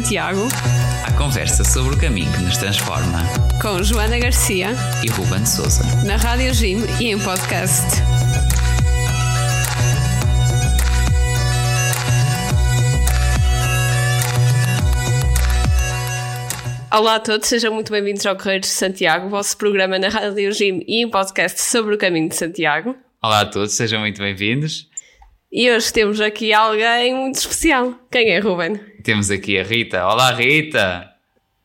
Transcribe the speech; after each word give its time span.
Santiago. 0.00 0.48
A 1.06 1.12
conversa 1.12 1.62
sobre 1.62 1.94
o 1.94 1.98
caminho 1.98 2.32
que 2.32 2.40
nos 2.40 2.56
transforma. 2.56 3.22
Com 3.60 3.82
Joana 3.82 4.18
Garcia 4.18 4.68
e 5.04 5.10
Ruben 5.10 5.44
Souza. 5.44 5.82
Na 6.06 6.16
Rádio 6.16 6.54
Jim 6.54 6.78
e 6.98 7.10
em 7.10 7.18
podcast. 7.18 7.84
Olá 16.90 17.16
a 17.16 17.20
todos, 17.20 17.46
sejam 17.46 17.74
muito 17.74 17.92
bem-vindos 17.92 18.24
ao 18.24 18.36
Correios 18.36 18.66
de 18.66 18.72
Santiago, 18.72 19.28
vosso 19.28 19.54
programa 19.58 19.98
na 19.98 20.08
Rádio 20.08 20.50
Jim 20.52 20.82
e 20.88 21.02
em 21.02 21.10
podcast 21.10 21.60
sobre 21.60 21.94
o 21.94 21.98
caminho 21.98 22.30
de 22.30 22.36
Santiago. 22.36 22.96
Olá 23.22 23.40
a 23.40 23.46
todos, 23.46 23.74
sejam 23.74 24.00
muito 24.00 24.22
bem-vindos. 24.22 24.88
E 25.52 25.68
hoje 25.70 25.92
temos 25.92 26.20
aqui 26.20 26.52
alguém 26.52 27.12
muito 27.14 27.34
especial. 27.36 27.94
Quem 28.10 28.30
é, 28.30 28.38
Ruben? 28.38 28.76
Temos 29.02 29.30
aqui 29.32 29.58
a 29.58 29.64
Rita. 29.64 30.06
Olá, 30.06 30.30
Rita! 30.32 31.10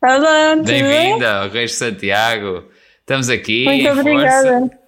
Olá, 0.01 0.55
Bem-vinda 0.55 1.43
ao 1.43 1.49
Reis 1.49 1.71
de 1.71 1.77
Santiago. 1.77 2.67
Estamos 2.99 3.29
aqui 3.29 3.65
Muito 3.65 3.85
em 3.85 3.91
obrigada. 3.91 4.59
força. 4.59 4.79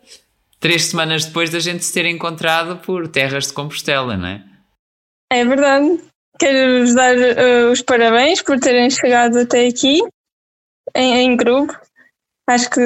Três 0.60 0.86
semanas 0.86 1.26
depois 1.26 1.52
da 1.52 1.60
gente 1.60 1.86
se 1.86 1.94
ter 1.94 2.06
encontrado 2.08 2.78
por 2.78 3.08
terras 3.08 3.48
de 3.48 3.54
Compostela, 3.54 4.18
não 4.18 4.28
é? 4.28 4.44
É 5.32 5.46
verdade. 5.46 6.00
Quero-vos 6.40 6.96
dar 6.96 7.16
uh, 7.16 7.72
os 7.72 7.82
parabéns 7.84 8.42
por 8.42 8.60
terem 8.60 8.90
chegado 8.90 9.38
até 9.38 9.68
aqui 9.68 10.00
em, 10.96 11.18
em 11.18 11.38
grupo. 11.38 11.80
Acho 12.48 12.70
que 12.72 12.82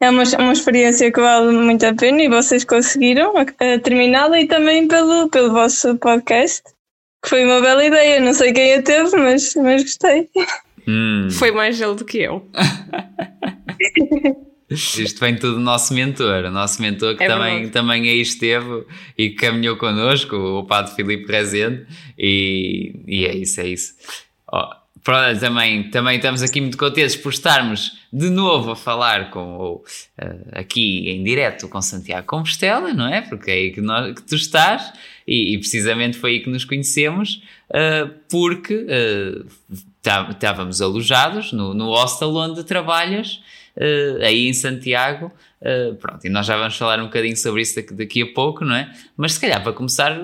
é 0.00 0.10
uma, 0.10 0.22
uma 0.38 0.52
experiência 0.52 1.10
que 1.10 1.20
vale 1.20 1.52
muito 1.52 1.84
a 1.86 1.94
pena 1.94 2.22
e 2.22 2.28
vocês 2.28 2.64
conseguiram 2.64 3.32
terminá-la 3.82 4.40
e 4.40 4.46
também 4.46 4.86
pelo, 4.86 5.28
pelo 5.30 5.52
vosso 5.52 5.96
podcast, 5.96 6.62
que 7.22 7.28
foi 7.30 7.44
uma 7.44 7.60
bela 7.60 7.84
ideia. 7.84 8.20
Não 8.20 8.34
sei 8.34 8.52
quem 8.52 8.74
a 8.74 8.82
teve, 8.82 9.16
mas, 9.16 9.54
mas 9.54 9.82
gostei. 9.82 10.28
Hum, 10.86 11.28
Foi 11.32 11.50
mais 11.50 11.80
ele 11.80 11.94
do 11.94 12.04
que 12.04 12.18
eu. 12.18 12.46
isto 14.70 15.20
vem 15.20 15.36
tudo 15.36 15.54
do 15.54 15.60
nosso 15.60 15.94
mentor, 15.94 16.44
o 16.44 16.50
nosso 16.50 16.82
mentor 16.82 17.16
que 17.16 17.24
É 17.24 17.28
também, 17.28 17.54
verdade. 17.54 17.72
também 17.72 18.08
aí 18.08 18.20
esteve 18.20 18.84
e 19.16 19.30
que 19.30 19.36
caminhou 19.36 19.76
connosco, 19.76 20.36
o 20.36 20.64
Padre 20.64 20.94
Filipe 20.94 21.30
Rezende, 21.30 21.86
e, 22.18 22.94
e 23.06 23.24
é 23.26 23.34
isso, 23.34 23.60
é 23.60 23.68
isso. 23.68 23.94
Ó, 24.52 24.68
pronto, 25.06 25.38
também, 25.38 25.88
também 25.88 26.16
estamos 26.16 26.42
aqui 26.42 26.60
muito 26.60 26.76
contentes 26.76 27.14
por 27.14 27.32
estarmos 27.32 27.96
de 28.12 28.28
novo 28.28 28.72
a 28.72 28.76
falar 28.76 29.30
com 29.30 29.56
o, 29.56 29.84
eh, 30.18 30.36
aqui 30.50 31.08
em 31.08 31.22
direto 31.22 31.68
com 31.68 31.80
Santiago 31.80 32.26
Compostela, 32.26 32.92
não 32.92 33.06
é? 33.06 33.20
Porque 33.22 33.48
é 33.52 33.54
aí 33.54 33.70
que, 33.70 33.80
nós, 33.80 34.12
que 34.16 34.22
tu 34.22 34.34
estás 34.34 34.92
e, 35.24 35.54
e 35.54 35.58
precisamente 35.58 36.18
foi 36.18 36.32
aí 36.32 36.40
que 36.40 36.50
nos 36.50 36.64
conhecemos, 36.64 37.40
eh, 37.72 38.10
porque 38.28 38.84
eh, 38.88 39.44
tá- 40.02 40.26
estávamos 40.28 40.82
alojados 40.82 41.52
no, 41.52 41.72
no 41.72 41.86
hostel 41.90 42.34
onde 42.34 42.64
trabalhas, 42.64 43.40
eh, 43.76 44.18
aí 44.22 44.48
em 44.48 44.52
Santiago. 44.52 45.30
eh, 45.60 45.92
pronto, 46.00 46.24
e 46.24 46.28
nós 46.30 46.46
já 46.46 46.56
vamos 46.56 46.76
falar 46.76 47.00
um 47.00 47.04
bocadinho 47.06 47.36
sobre 47.36 47.62
isso 47.62 47.76
daqui, 47.76 47.94
daqui 47.94 48.22
a 48.22 48.32
pouco, 48.32 48.64
não 48.64 48.74
é? 48.74 48.92
Mas 49.16 49.32
se 49.34 49.40
calhar 49.40 49.62
para 49.62 49.72
começar, 49.72 50.16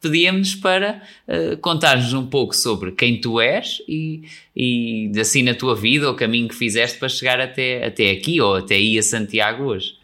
pedíamos 0.00 0.54
para 0.54 1.02
eh, 1.28 1.56
contar-nos 1.60 2.12
um 2.14 2.26
pouco 2.26 2.54
sobre 2.54 2.92
quem 2.92 3.20
tu 3.20 3.40
és 3.40 3.82
e, 3.88 4.22
e 4.56 5.12
assim 5.20 5.42
na 5.42 5.54
tua 5.54 5.74
vida, 5.76 6.10
o 6.10 6.14
caminho 6.16 6.48
que 6.48 6.54
fizeste 6.54 6.98
para 6.98 7.08
chegar 7.08 7.40
até, 7.40 7.84
até 7.84 8.10
aqui 8.10 8.40
ou 8.40 8.56
até 8.56 8.74
aí 8.76 8.98
a 8.98 9.02
Santiago 9.02 9.64
hoje. 9.64 9.98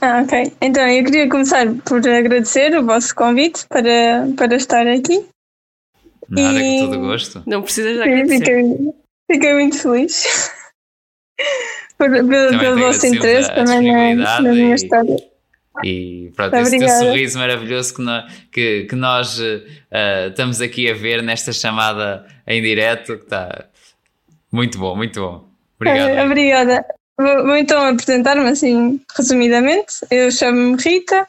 Ah, 0.00 0.22
ok. 0.24 0.52
Então, 0.60 0.88
eu 0.88 1.04
queria 1.04 1.28
começar 1.28 1.66
por 1.84 1.98
agradecer 1.98 2.76
o 2.76 2.84
vosso 2.84 3.14
convite 3.14 3.66
para, 3.68 4.26
para 4.36 4.56
estar 4.56 4.86
aqui. 4.86 5.24
Nada 6.28 6.60
E- 6.60 6.80
com 6.80 6.90
todo 6.90 7.00
gosto. 7.00 7.42
Não 7.46 7.62
precisas 7.62 7.94
de 7.96 8.02
agradecer. 8.02 8.38
Fiquei, 8.38 8.92
fiquei 9.30 9.54
muito 9.54 9.78
feliz 9.78 10.50
por, 12.08 12.58
pelo, 12.58 12.78
vosso 12.78 13.06
interesse 13.06 13.54
também 13.54 14.16
na, 14.16 14.24
disponibilidade 14.24 14.42
na 14.42 14.52
minha 14.52 14.74
história. 14.74 15.16
E 15.84 16.30
pronto, 16.36 16.54
esse 16.56 16.78
teu 16.78 16.88
sorriso 16.88 17.38
maravilhoso 17.38 17.94
que, 17.94 18.02
nó- 18.02 18.26
que, 18.50 18.84
que 18.84 18.94
nós 18.94 19.40
eh, 19.90 20.28
estamos 20.28 20.60
aqui 20.60 20.90
a 20.90 20.94
ver 20.94 21.22
nesta 21.22 21.52
chamada 21.52 22.26
em 22.46 22.60
direto, 22.60 23.16
que 23.16 23.24
está 23.24 23.66
muito 24.50 24.78
bom, 24.78 24.94
muito 24.94 25.20
bom. 25.20 25.48
Obrigado. 25.76 26.10
Eh. 26.10 26.24
Obrigada. 26.24 26.84
Vou, 27.18 27.46
vou 27.46 27.56
então 27.56 27.82
apresentar-me 27.86 28.48
assim, 28.48 29.00
resumidamente. 29.16 29.94
Eu 30.10 30.30
chamo-me 30.30 30.76
Rita, 30.76 31.26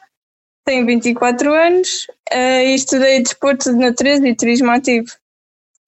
tenho 0.64 0.84
24 0.84 1.52
anos 1.52 2.06
eh, 2.30 2.66
e 2.66 2.74
estudei 2.74 3.22
desporto 3.22 3.72
de 3.72 3.78
natureza 3.78 4.28
e 4.28 4.36
turismo 4.36 4.70
ativo. 4.70 5.08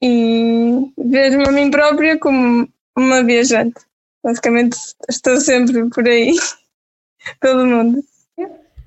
E 0.03 0.91
vejo-me 0.99 1.49
a 1.49 1.53
mim 1.53 1.71
própria 1.71 2.19
como 2.19 2.69
uma 2.97 3.23
viajante. 3.23 3.86
Basicamente, 4.27 4.77
estou 5.09 5.41
sempre 5.41 5.89
por 5.89 6.05
aí, 6.05 6.35
pelo 7.41 7.65
mundo. 7.65 8.03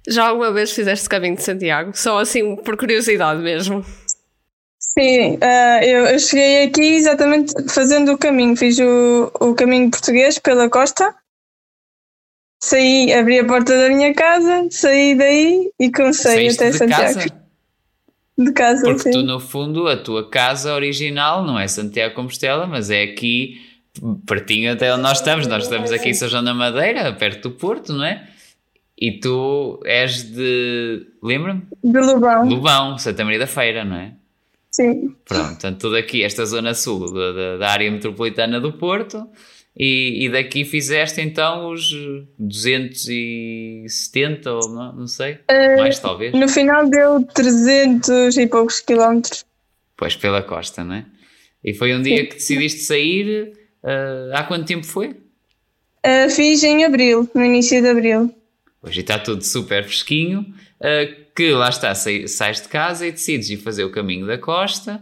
Já 0.05 0.27
alguma 0.27 0.51
vez 0.51 0.71
fizeste 0.71 1.07
o 1.07 1.09
caminho 1.09 1.37
de 1.37 1.43
Santiago? 1.43 1.91
Só 1.95 2.19
assim 2.19 2.57
por 2.57 2.75
curiosidade 2.75 3.41
mesmo. 3.41 3.85
Sim, 4.77 5.37
ah, 5.41 5.79
eu, 5.81 6.07
eu 6.07 6.19
cheguei 6.19 6.65
aqui 6.65 6.81
exatamente 6.81 7.53
fazendo 7.69 8.11
o 8.11 8.17
caminho. 8.17 8.57
Fiz 8.57 8.77
o, 8.79 9.31
o 9.39 9.55
caminho 9.55 9.89
português 9.89 10.37
pela 10.37 10.69
costa. 10.69 11.15
Saí, 12.61 13.13
abri 13.13 13.39
a 13.39 13.45
porta 13.45 13.77
da 13.77 13.87
minha 13.95 14.13
casa, 14.13 14.67
saí 14.69 15.15
daí 15.15 15.71
e 15.79 15.89
comecei 15.89 16.33
Saíste 16.33 16.63
até 16.63 16.71
de 16.71 16.77
Santiago. 16.77 17.13
casa? 17.13 17.39
De 18.37 18.51
casa, 18.51 18.81
Porque 18.83 19.03
sim. 19.03 19.11
tu, 19.11 19.23
no 19.23 19.39
fundo, 19.39 19.87
a 19.87 19.95
tua 19.95 20.29
casa 20.29 20.73
original 20.73 21.45
não 21.45 21.57
é 21.57 21.65
Santiago 21.65 22.13
Compostela, 22.13 22.67
mas 22.67 22.89
é 22.89 23.03
aqui 23.03 23.68
pertinho 24.25 24.71
até 24.73 24.91
onde 24.93 25.01
nós 25.03 25.19
estamos. 25.19 25.47
Nós 25.47 25.63
estamos 25.63 25.91
aqui 25.91 26.09
em 26.09 26.13
São 26.13 26.27
João 26.29 26.43
da 26.43 26.53
Madeira, 26.53 27.11
perto 27.13 27.49
do 27.49 27.55
Porto, 27.55 27.93
não 27.93 28.03
é? 28.05 28.27
E 28.97 29.19
tu 29.19 29.79
és 29.85 30.23
de. 30.23 31.07
Lembra-me? 31.23 31.61
De 31.83 31.99
Lubão, 31.99 32.45
Lubão, 32.47 32.97
Santa 32.97 33.23
Maria 33.23 33.39
da 33.39 33.47
Feira, 33.47 33.83
não 33.85 33.95
é? 33.95 34.13
sim. 34.71 35.15
Pronto, 35.25 35.47
portanto, 35.49 35.79
tudo 35.79 35.95
aqui, 35.97 36.23
esta 36.23 36.45
zona 36.45 36.73
sul 36.73 37.11
da, 37.13 37.31
da- 37.31 37.57
da 37.57 37.69
área 37.69 37.89
metropolitana 37.91 38.59
do 38.61 38.71
Porto, 38.73 39.27
e, 39.75 40.25
e 40.25 40.29
daqui 40.29 40.63
fizeste 40.65 41.21
então 41.21 41.71
os 41.71 41.91
270 42.37 44.51
ou 44.53 44.69
não, 44.69 44.93
não 44.93 45.07
sei, 45.07 45.39
mais 45.77 45.99
talvez, 45.99 46.33
No 46.33 46.47
final 46.47 46.87
deu 46.89 47.23
300 47.23 48.37
e 48.37 48.47
poucos 48.47 48.79
quilómetros. 48.79 49.45
pois 49.97 50.15
pela 50.15 50.41
costa, 50.41 50.83
não 50.83 50.95
é? 50.95 51.05
E 51.63 51.73
foi 51.73 51.93
um 51.93 52.01
dia 52.01 52.25
que 52.25 52.35
decidiste 52.35 52.79
sair, 52.81 53.51
ah, 53.83 54.31
há 54.39 54.43
quanto 54.43 54.65
tempo 54.65 54.85
foi? 54.85 55.15
Ah, 56.03 56.29
fiz 56.29 56.63
em 56.63 56.83
abril, 56.85 57.29
no 57.33 57.43
início 57.43 57.81
de 57.81 57.87
abril. 57.89 58.33
Hoje 58.81 59.01
está 59.01 59.19
tudo 59.19 59.43
super 59.43 59.83
fresquinho, 59.83 60.45
ah, 60.81 61.05
que 61.35 61.51
lá 61.51 61.69
está, 61.69 61.93
sai- 61.95 62.27
sais 62.27 62.61
de 62.61 62.67
casa 62.67 63.07
e 63.07 63.11
decides 63.11 63.49
ir 63.49 63.57
fazer 63.57 63.83
o 63.83 63.91
caminho 63.91 64.25
da 64.27 64.37
costa 64.37 65.01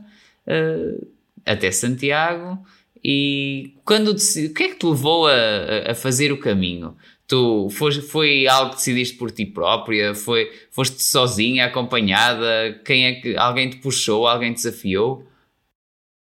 até 1.45 1.71
Santiago. 1.71 2.57
E 3.03 3.73
quando 3.85 4.13
decidi, 4.13 4.47
o 4.47 4.53
que 4.53 4.63
é 4.63 4.67
que 4.69 4.75
te 4.75 4.85
levou 4.85 5.27
a, 5.27 5.91
a- 5.91 5.95
fazer 5.95 6.31
o 6.31 6.37
caminho? 6.39 6.95
Tu 7.27 7.69
foi, 7.71 7.91
foi 8.01 8.47
algo 8.47 8.71
que 8.71 8.77
decidiste 8.77 9.17
por 9.17 9.29
ti 9.31 9.45
própria? 9.45 10.16
Foi, 10.16 10.49
foste 10.71 11.03
sozinha, 11.03 11.66
acompanhada? 11.66 12.79
Quem 12.85 13.05
é 13.05 13.13
que 13.16 13.35
alguém 13.37 13.69
te 13.69 13.77
puxou? 13.77 14.25
Alguém 14.27 14.53
te 14.53 14.57
desafiou? 14.63 15.26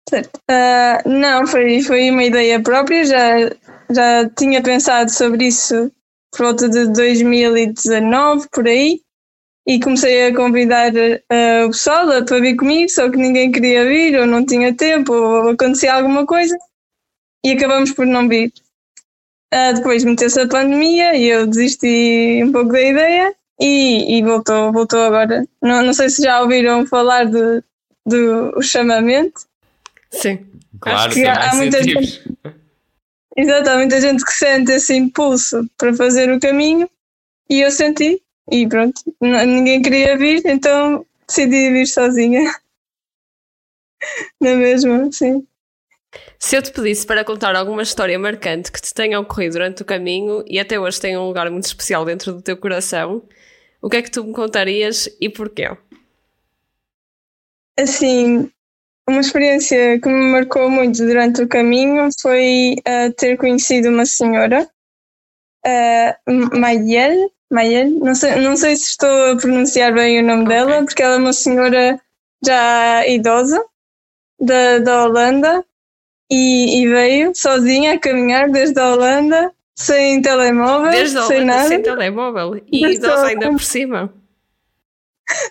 Certo. 0.08 0.40
Ah, 0.48 1.02
não, 1.04 1.46
foi, 1.46 1.82
foi 1.82 2.10
uma 2.10 2.24
ideia 2.24 2.62
própria, 2.62 3.04
já, 3.04 3.50
já 3.90 4.28
tinha 4.30 4.62
pensado 4.62 5.10
sobre 5.10 5.46
isso 5.46 5.90
por 6.30 6.46
volta 6.46 6.68
de 6.68 6.86
2019, 6.92 8.48
por 8.52 8.66
aí, 8.68 9.00
e 9.66 9.80
comecei 9.80 10.26
a 10.26 10.34
convidar 10.34 10.92
ah, 11.30 11.66
o 11.66 11.70
pessoal 11.70 12.06
para 12.24 12.40
vir 12.40 12.56
comigo, 12.56 12.88
só 12.88 13.10
que 13.10 13.16
ninguém 13.16 13.50
queria 13.50 13.84
vir, 13.84 14.20
ou 14.20 14.26
não 14.26 14.46
tinha 14.46 14.74
tempo, 14.74 15.12
ou 15.12 15.50
acontecia 15.50 15.94
alguma 15.94 16.24
coisa, 16.24 16.56
e 17.44 17.52
acabamos 17.52 17.92
por 17.92 18.06
não 18.06 18.28
vir. 18.28 18.52
Ah, 19.52 19.72
depois 19.72 20.04
meteu-se 20.04 20.40
a 20.40 20.48
pandemia 20.48 21.16
e 21.16 21.26
eu 21.26 21.46
desisti 21.46 22.42
um 22.44 22.52
pouco 22.52 22.72
da 22.72 22.80
ideia 22.80 23.34
e, 23.60 24.18
e 24.18 24.22
voltou, 24.22 24.72
voltou 24.72 25.00
agora. 25.00 25.44
Não, 25.62 25.82
não 25.82 25.94
sei 25.94 26.10
se 26.10 26.22
já 26.22 26.42
ouviram 26.42 26.86
falar 26.86 27.24
do 27.24 27.64
o 28.56 28.62
chamamento. 28.62 29.40
Sim. 30.16 30.46
Claro, 30.80 31.12
que 31.12 31.24
há- 31.24 31.50
há 31.50 31.54
muita 31.54 31.78
sentimos. 31.78 32.22
Exato, 33.36 33.68
há 33.70 33.76
muita 33.76 34.00
gente 34.00 34.24
que 34.24 34.32
sente 34.32 34.72
esse 34.72 34.94
impulso 34.94 35.68
para 35.76 35.92
fazer 35.94 36.30
o 36.32 36.40
caminho 36.40 36.88
e 37.50 37.60
eu 37.60 37.70
senti, 37.70 38.22
e 38.50 38.66
pronto, 38.66 39.00
ninguém 39.20 39.82
queria 39.82 40.16
vir, 40.16 40.42
então 40.46 41.04
decidi 41.28 41.70
vir 41.70 41.86
sozinha. 41.86 42.50
Na 44.40 44.54
mesma, 44.54 45.10
sim. 45.12 45.46
Se 46.38 46.56
eu 46.56 46.62
te 46.62 46.72
pedisse 46.72 47.06
para 47.06 47.24
contar 47.24 47.54
alguma 47.54 47.82
história 47.82 48.18
marcante 48.18 48.72
que 48.72 48.80
te 48.80 48.94
tenha 48.94 49.20
ocorrido 49.20 49.54
durante 49.54 49.82
o 49.82 49.84
caminho 49.84 50.42
e 50.46 50.58
até 50.58 50.78
hoje 50.80 51.00
tem 51.00 51.16
um 51.16 51.26
lugar 51.26 51.50
muito 51.50 51.64
especial 51.66 52.04
dentro 52.04 52.32
do 52.32 52.40
teu 52.42 52.56
coração, 52.56 53.22
o 53.82 53.90
que 53.90 53.96
é 53.98 54.02
que 54.02 54.10
tu 54.10 54.24
me 54.24 54.32
contarias 54.32 55.08
e 55.20 55.28
porquê? 55.28 55.68
Assim, 57.78 58.50
uma 59.08 59.20
experiência 59.20 60.00
que 60.00 60.08
me 60.08 60.32
marcou 60.32 60.68
muito 60.68 60.98
durante 60.98 61.42
o 61.42 61.48
caminho 61.48 62.08
foi 62.20 62.76
uh, 62.80 63.12
ter 63.14 63.36
conhecido 63.36 63.88
uma 63.88 64.04
senhora, 64.04 64.68
uh, 65.66 66.58
Mayel, 66.58 67.30
Mayel, 67.50 67.90
não 67.90 68.14
sei, 68.14 68.36
não 68.36 68.56
sei 68.56 68.74
se 68.74 68.90
estou 68.90 69.32
a 69.32 69.36
pronunciar 69.36 69.94
bem 69.94 70.20
o 70.20 70.26
nome 70.26 70.42
okay. 70.42 70.56
dela, 70.56 70.84
porque 70.84 71.02
ela 71.02 71.14
é 71.14 71.18
uma 71.18 71.32
senhora 71.32 72.00
já 72.44 73.06
idosa 73.06 73.64
da, 74.40 74.78
da 74.80 75.04
Holanda 75.04 75.64
e, 76.30 76.82
e, 76.82 76.88
veio 76.88 77.32
sozinha 77.34 77.94
a 77.94 77.98
caminhar 77.98 78.50
desde 78.50 78.78
a 78.80 78.92
Holanda, 78.92 79.52
sem 79.76 80.20
telemóvel, 80.20 80.90
desde 80.90 81.16
a 81.16 81.20
Holanda, 81.20 81.36
sem 81.36 81.44
nada. 81.44 81.68
Sem 81.68 81.82
telemóvel 81.82 82.56
e 82.56 82.80
desde 82.80 83.06
idosa 83.06 83.26
ainda 83.26 83.50
por 83.50 83.62
cima. 83.62 84.12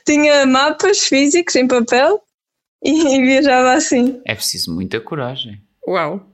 Tinha 0.06 0.46
mapas 0.46 1.00
físicos 1.00 1.56
em 1.56 1.68
papel 1.68 2.22
e, 2.86 3.18
viajava 3.26 3.74
assim. 3.74 4.22
É 4.24 4.36
preciso 4.36 4.74
muita 4.74 5.02
coragem. 5.02 5.60
Uau! 5.88 6.30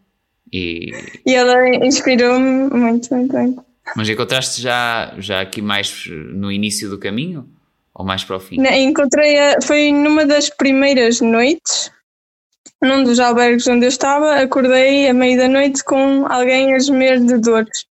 E, 0.51 0.92
e 1.25 1.33
ela 1.33 1.68
inspirou-me 1.86 2.69
muito, 2.69 3.13
muito, 3.15 3.33
muito. 3.33 3.65
Mas 3.95 4.09
encontraste 4.09 4.62
já, 4.62 5.15
já 5.18 5.42
aqui 5.42 5.62
mais 5.62 6.06
no 6.07 6.51
início 6.51 6.89
do 6.89 7.00
caminho? 7.00 7.48
Ou 7.94 8.06
mais 8.06 8.24
para 8.24 8.38
o 8.38 8.39
fim? 8.39 8.57
Não, 8.57 8.71
encontrei, 8.71 9.38
a, 9.38 9.62
foi 9.62 9.92
numa 9.92 10.25
das 10.25 10.50
primeiras 10.50 11.21
noites, 11.21 11.92
num 12.81 13.03
dos 13.03 13.19
albergues 13.19 13.68
onde 13.68 13.86
eu 13.86 13.89
estava, 13.89 14.36
acordei 14.36 15.09
à 15.09 15.13
meia 15.13 15.38
da 15.38 15.48
noite 15.48 15.83
com 15.83 16.25
alguém 16.27 16.74
a 16.74 16.80
gemer 16.80 17.19
de 17.19 17.38
dores. 17.38 17.86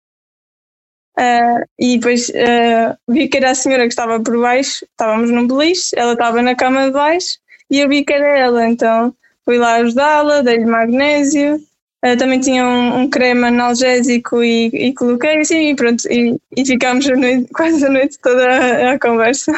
Uh, 1.19 1.65
e 1.79 1.97
depois 1.97 2.29
uh, 2.29 2.95
vi 3.07 3.27
que 3.27 3.37
era 3.37 3.51
a 3.51 3.55
senhora 3.55 3.83
que 3.83 3.89
estava 3.89 4.21
por 4.21 4.39
baixo, 4.39 4.85
estávamos 4.85 5.31
num 5.31 5.47
beliche, 5.47 5.89
ela 5.95 6.13
estava 6.13 6.43
na 6.43 6.55
cama 6.55 6.85
de 6.85 6.91
baixo 6.91 7.39
e 7.69 7.79
eu 7.79 7.89
vi 7.89 8.03
que 8.03 8.13
era 8.13 8.37
ela, 8.37 8.67
então 8.67 9.13
fui 9.45 9.57
lá 9.57 9.75
ajudá-la, 9.75 10.41
dei-lhe 10.41 10.65
magnésio, 10.65 11.61
Uh, 12.05 12.15
também 12.15 12.39
tinha 12.39 12.63
um, 12.63 12.99
um, 12.99 13.09
creme 13.09 13.45
analgésico 13.45 14.43
e, 14.43 14.67
e 14.67 14.93
coloquei 14.93 15.39
assim 15.39 15.71
e 15.71 15.75
pronto, 15.75 16.03
e, 16.11 16.39
e 16.55 16.63
ficámos 16.63 17.07
a 17.09 17.15
noite, 17.15 17.49
quase 17.51 17.83
a 17.83 17.89
noite 17.89 18.19
toda 18.21 18.47
a, 18.47 18.93
a, 18.93 18.99
conversa. 18.99 19.51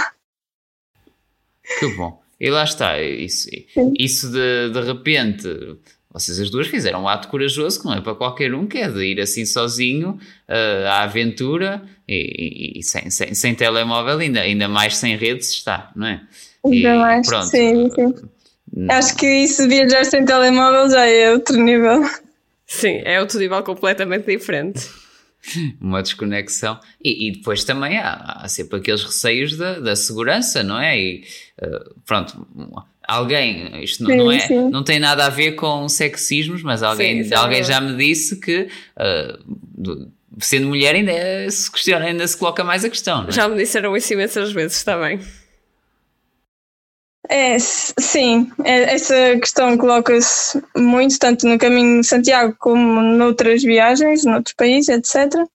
Que 1.80 1.88
bom. 1.98 2.18
E 2.40 2.50
lá 2.50 2.64
está, 2.64 2.98
isso, 3.02 3.50
isso 3.98 4.32
de, 4.32 4.70
de 4.72 4.82
repente, 4.82 5.50
vocês 6.12 6.40
as 6.40 6.50
duas 6.50 6.68
fizeram 6.68 7.04
um 7.04 7.08
ato 7.08 7.28
corajoso 7.28 7.80
que 7.80 7.86
não 7.86 7.94
é 7.94 8.02
para 8.02 8.16
qualquer 8.16 8.54
um, 8.54 8.66
que 8.66 8.80
é 8.80 8.90
de 8.90 9.04
ir 9.06 9.22
assim 9.22 9.46
sozinho 9.46 10.20
uh, 10.48 10.88
à 10.88 11.04
aventura 11.04 11.84
e, 12.08 12.74
e, 12.76 12.80
e 12.80 12.84
sem, 12.84 13.10
sem, 13.12 13.34
sem, 13.36 13.54
telemóvel, 13.54 14.18
ainda, 14.18 14.42
ainda 14.42 14.68
mais 14.68 14.98
sem 14.98 15.16
redes 15.16 15.50
está, 15.52 15.92
não 15.96 16.08
é? 16.08 16.22
Ainda 16.66 16.96
mais, 16.96 17.28
pronto, 17.28 17.46
sim, 17.46 17.90
sim. 17.92 18.16
Não. 18.76 18.96
Acho 18.96 19.16
que 19.16 19.26
isso 19.26 19.68
viajar 19.68 20.06
sem 20.06 20.26
telemóvel 20.26 20.90
já 20.90 21.06
é 21.06 21.32
outro 21.32 21.58
nível. 21.58 22.04
Sim, 22.66 23.02
é 23.04 23.20
outro 23.20 23.40
nível 23.40 23.62
completamente 23.64 24.26
diferente. 24.26 24.88
Uma 25.82 26.02
desconexão. 26.02 26.80
E, 27.04 27.28
e 27.28 27.32
depois 27.32 27.64
também 27.64 27.98
há, 27.98 28.42
há, 28.42 28.48
sempre 28.48 28.80
aqueles 28.80 29.04
receios 29.04 29.58
da, 29.58 29.80
da 29.80 29.96
segurança, 29.96 30.62
não 30.64 30.80
é? 30.80 31.00
E 31.00 31.24
uh, 31.62 31.96
pronto, 32.06 32.48
alguém, 33.10 33.84
isto 33.84 34.04
não, 34.04 34.10
sim, 34.10 34.18
não, 34.18 34.32
é, 34.68 34.70
não 34.70 34.84
tem 34.84 35.00
nada 35.00 35.26
a 35.26 35.30
ver 35.30 35.54
com 35.54 35.90
sexismos, 35.90 36.62
mas 36.62 36.84
alguém, 36.84 37.24
sim, 37.24 37.34
alguém 37.34 37.64
já 37.64 37.82
me 37.82 37.96
disse 37.98 38.40
que. 38.40 38.70
Uh, 38.96 40.10
sendo 40.40 40.68
mulher 40.68 40.96
ainda 40.96 41.50
se 41.50 41.70
questiona, 41.70 42.06
ainda 42.06 42.26
se 42.26 42.38
coloca 42.38 42.64
mais 42.64 42.86
a 42.86 42.90
questão. 42.90 43.28
É? 43.28 43.32
Já 43.32 43.48
me 43.48 43.58
disseram 43.58 43.96
isso 43.98 44.14
imensas 44.14 44.52
vezes 44.52 44.84
também. 44.84 45.20
É, 47.28 47.58
sim, 47.60 48.52
é, 48.64 48.94
essa 48.94 49.38
questão 49.40 49.78
coloca-se 49.78 50.62
muito, 50.76 51.20
tanto 51.20 51.48
no 51.48 51.60
caminho 51.60 52.02
de 52.02 52.08
Santiago 52.08 52.56
como 52.58 53.02
noutras 53.02 53.62
viagens, 53.62 54.24
noutros 54.24 54.56
países, 54.56 54.90
etc. 54.90 55.46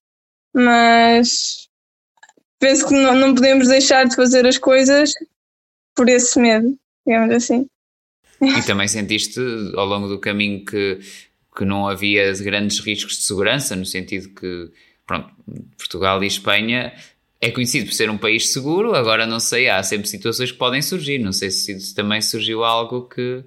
Mas 0.53 1.69
penso 2.61 2.87
que 2.87 2.95
não, 2.95 3.15
não 3.15 3.35
podemos 3.35 3.69
deixar 3.69 4.07
de 4.07 4.15
fazer 4.15 4.47
as 4.47 4.59
coisas 4.59 5.13
por 5.95 6.09
esse 6.09 6.39
medo, 6.39 6.77
digamos 7.07 7.35
assim. 7.35 7.67
E 8.41 8.63
também 8.63 8.89
sentiste 8.89 9.41
ao 9.77 9.87
longo 9.87 10.09
do 10.09 10.19
caminho 10.19 10.65
que, 10.65 10.99
que 11.57 11.65
não 11.65 11.89
havia 11.89 12.33
grandes 12.35 12.81
riscos 12.81 13.17
de 13.19 13.23
segurança, 13.25 13.77
no 13.77 13.87
sentido 13.87 14.29
que, 14.31 14.71
pronto, 15.07 15.31
Portugal 15.79 16.23
e 16.23 16.27
Espanha 16.27 16.93
é 17.41 17.51
conhecido 17.51 17.87
por 17.87 17.93
ser 17.93 18.09
um 18.09 18.17
país 18.17 18.53
seguro, 18.53 18.95
agora 18.95 19.27
não 19.27 19.39
sei, 19.39 19.69
há 19.69 19.83
sempre 19.83 20.09
situações 20.09 20.51
que 20.51 20.59
podem 20.59 20.81
surgir. 20.81 21.19
Não 21.19 21.33
sei 21.33 21.51
se 21.51 21.95
também 21.95 22.21
surgiu 22.23 22.65
algo 22.65 23.03
que. 23.03 23.45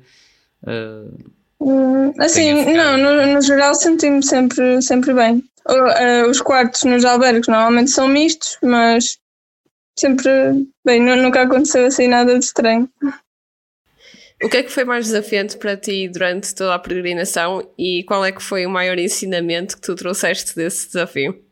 Uh, 0.63 2.13
assim, 2.19 2.73
não, 2.73 2.97
no, 2.97 3.33
no 3.33 3.41
geral 3.41 3.73
senti-me 3.73 4.23
sempre, 4.23 4.81
sempre 4.81 5.13
bem. 5.13 5.43
Uh, 5.67 6.29
os 6.29 6.39
quartos 6.39 6.83
nos 6.83 7.03
albergues 7.03 7.47
normalmente 7.47 7.91
são 7.91 8.07
mistos, 8.07 8.57
mas 8.61 9.17
sempre 9.97 10.29
bem, 10.85 11.01
nunca 11.01 11.41
aconteceu 11.41 11.87
assim 11.87 12.07
nada 12.07 12.37
de 12.37 12.45
estranho. 12.45 12.87
O 14.41 14.49
que 14.49 14.57
é 14.57 14.63
que 14.63 14.71
foi 14.71 14.83
mais 14.83 15.05
desafiante 15.05 15.57
para 15.57 15.75
ti 15.75 16.07
durante 16.07 16.53
toda 16.53 16.75
a 16.75 16.79
peregrinação 16.79 17.67
e 17.77 18.03
qual 18.03 18.23
é 18.23 18.31
que 18.31 18.41
foi 18.41 18.65
o 18.65 18.69
maior 18.69 18.99
ensinamento 18.99 19.75
que 19.75 19.81
tu 19.81 19.95
trouxeste 19.95 20.55
desse 20.55 20.87
desafio? 20.87 21.43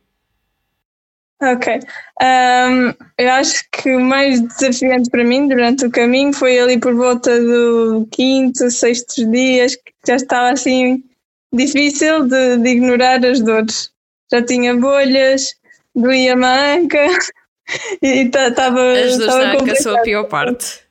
Ok. 1.41 1.79
Um, 2.21 2.93
eu 3.17 3.31
acho 3.31 3.63
que 3.71 3.93
o 3.93 3.99
mais 3.99 4.39
desafiante 4.39 5.09
para 5.09 5.23
mim 5.23 5.47
durante 5.47 5.85
o 5.85 5.91
caminho 5.91 6.31
foi 6.31 6.59
ali 6.59 6.79
por 6.79 6.93
volta 6.93 7.39
do 7.39 8.07
quinto, 8.11 8.69
sexto 8.69 9.29
dias, 9.31 9.75
que 9.75 9.91
já 10.07 10.15
estava 10.15 10.51
assim 10.51 11.03
difícil 11.51 12.27
de, 12.27 12.57
de 12.57 12.69
ignorar 12.69 13.23
as 13.25 13.41
dores. 13.41 13.91
Já 14.31 14.43
tinha 14.43 14.75
bolhas, 14.75 15.55
doía 15.93 16.35
a 16.35 16.75
anca 16.75 17.07
e 18.01 18.07
estava. 18.27 18.93
As 18.93 19.17
dores 19.17 19.35
na 19.35 19.53
anca 19.53 19.75
são 19.75 19.97
a 19.97 20.01
pior 20.01 20.25
parte. 20.25 20.81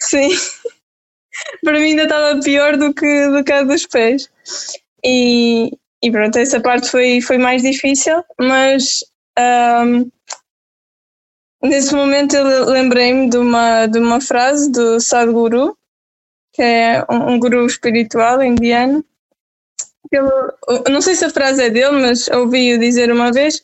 Sim. 0.00 0.30
para 1.64 1.78
mim 1.78 1.90
ainda 1.90 2.04
estava 2.04 2.40
pior 2.40 2.76
do 2.76 2.92
que, 2.92 3.28
do 3.28 3.44
que 3.44 3.52
a 3.52 3.62
dos 3.62 3.86
pés. 3.86 4.30
E, 5.04 5.70
e 6.02 6.10
pronto, 6.10 6.38
essa 6.38 6.60
parte 6.60 6.90
foi, 6.90 7.20
foi 7.20 7.38
mais 7.38 7.62
difícil, 7.62 8.22
mas 8.40 9.04
um, 9.38 10.10
nesse 11.62 11.94
momento 11.94 12.36
eu 12.36 12.66
lembrei-me 12.66 13.28
de 13.28 13.38
uma, 13.38 13.86
de 13.86 13.98
uma 13.98 14.20
frase 14.20 14.70
do 14.70 15.00
Sadhguru, 15.00 15.76
que 16.52 16.62
é 16.62 17.04
um, 17.10 17.32
um 17.32 17.38
guru 17.38 17.66
espiritual 17.66 18.42
indiano. 18.42 19.04
Ele, 20.10 20.28
não 20.90 21.00
sei 21.00 21.14
se 21.14 21.24
a 21.24 21.30
frase 21.30 21.62
é 21.62 21.70
dele, 21.70 21.92
mas 21.92 22.28
ouvi-o 22.28 22.78
dizer 22.78 23.10
uma 23.10 23.32
vez 23.32 23.62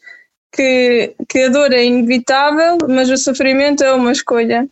que, 0.52 1.14
que 1.28 1.42
a 1.42 1.48
dor 1.48 1.72
é 1.72 1.84
inevitável, 1.84 2.78
mas 2.88 3.10
o 3.10 3.16
sofrimento 3.18 3.84
é 3.84 3.92
uma 3.92 4.12
escolha. 4.12 4.66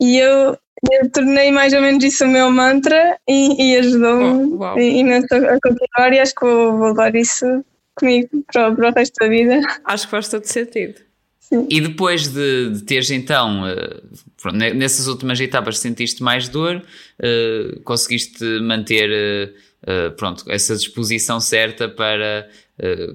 E 0.00 0.18
eu, 0.18 0.56
eu 0.90 1.10
tornei 1.10 1.50
mais 1.50 1.72
ou 1.72 1.80
menos 1.80 2.02
isso 2.02 2.24
o 2.24 2.28
meu 2.28 2.50
mantra 2.50 3.18
e, 3.28 3.72
e 3.72 3.76
ajudou-me 3.78 4.56
oh, 4.58 4.78
imenso 4.78 5.34
a 5.34 5.58
continuar 5.60 6.12
e 6.12 6.18
acho 6.18 6.34
que 6.34 6.44
vou, 6.44 6.78
vou 6.78 6.88
levar 6.88 7.14
isso 7.14 7.64
comigo 7.94 8.44
para, 8.52 8.72
para 8.74 8.90
o 8.90 8.94
resto 8.94 9.14
da 9.20 9.28
vida. 9.28 9.60
Acho 9.84 10.04
que 10.04 10.10
faz 10.10 10.28
todo 10.28 10.44
sentido. 10.44 11.06
Sim. 11.48 11.66
E 11.70 11.80
depois 11.80 12.26
de, 12.28 12.70
de 12.70 12.82
teres 12.82 13.10
então, 13.10 13.62
uh, 13.62 14.02
pronto, 14.40 14.56
nessas 14.56 15.06
últimas 15.06 15.38
etapas 15.38 15.78
sentiste 15.78 16.20
mais 16.20 16.48
dor, 16.48 16.82
uh, 16.82 17.80
conseguiste 17.82 18.44
manter 18.60 19.54
uh, 19.86 20.10
pronto, 20.16 20.44
essa 20.50 20.74
disposição 20.74 21.40
certa 21.40 21.88
para 21.88 22.48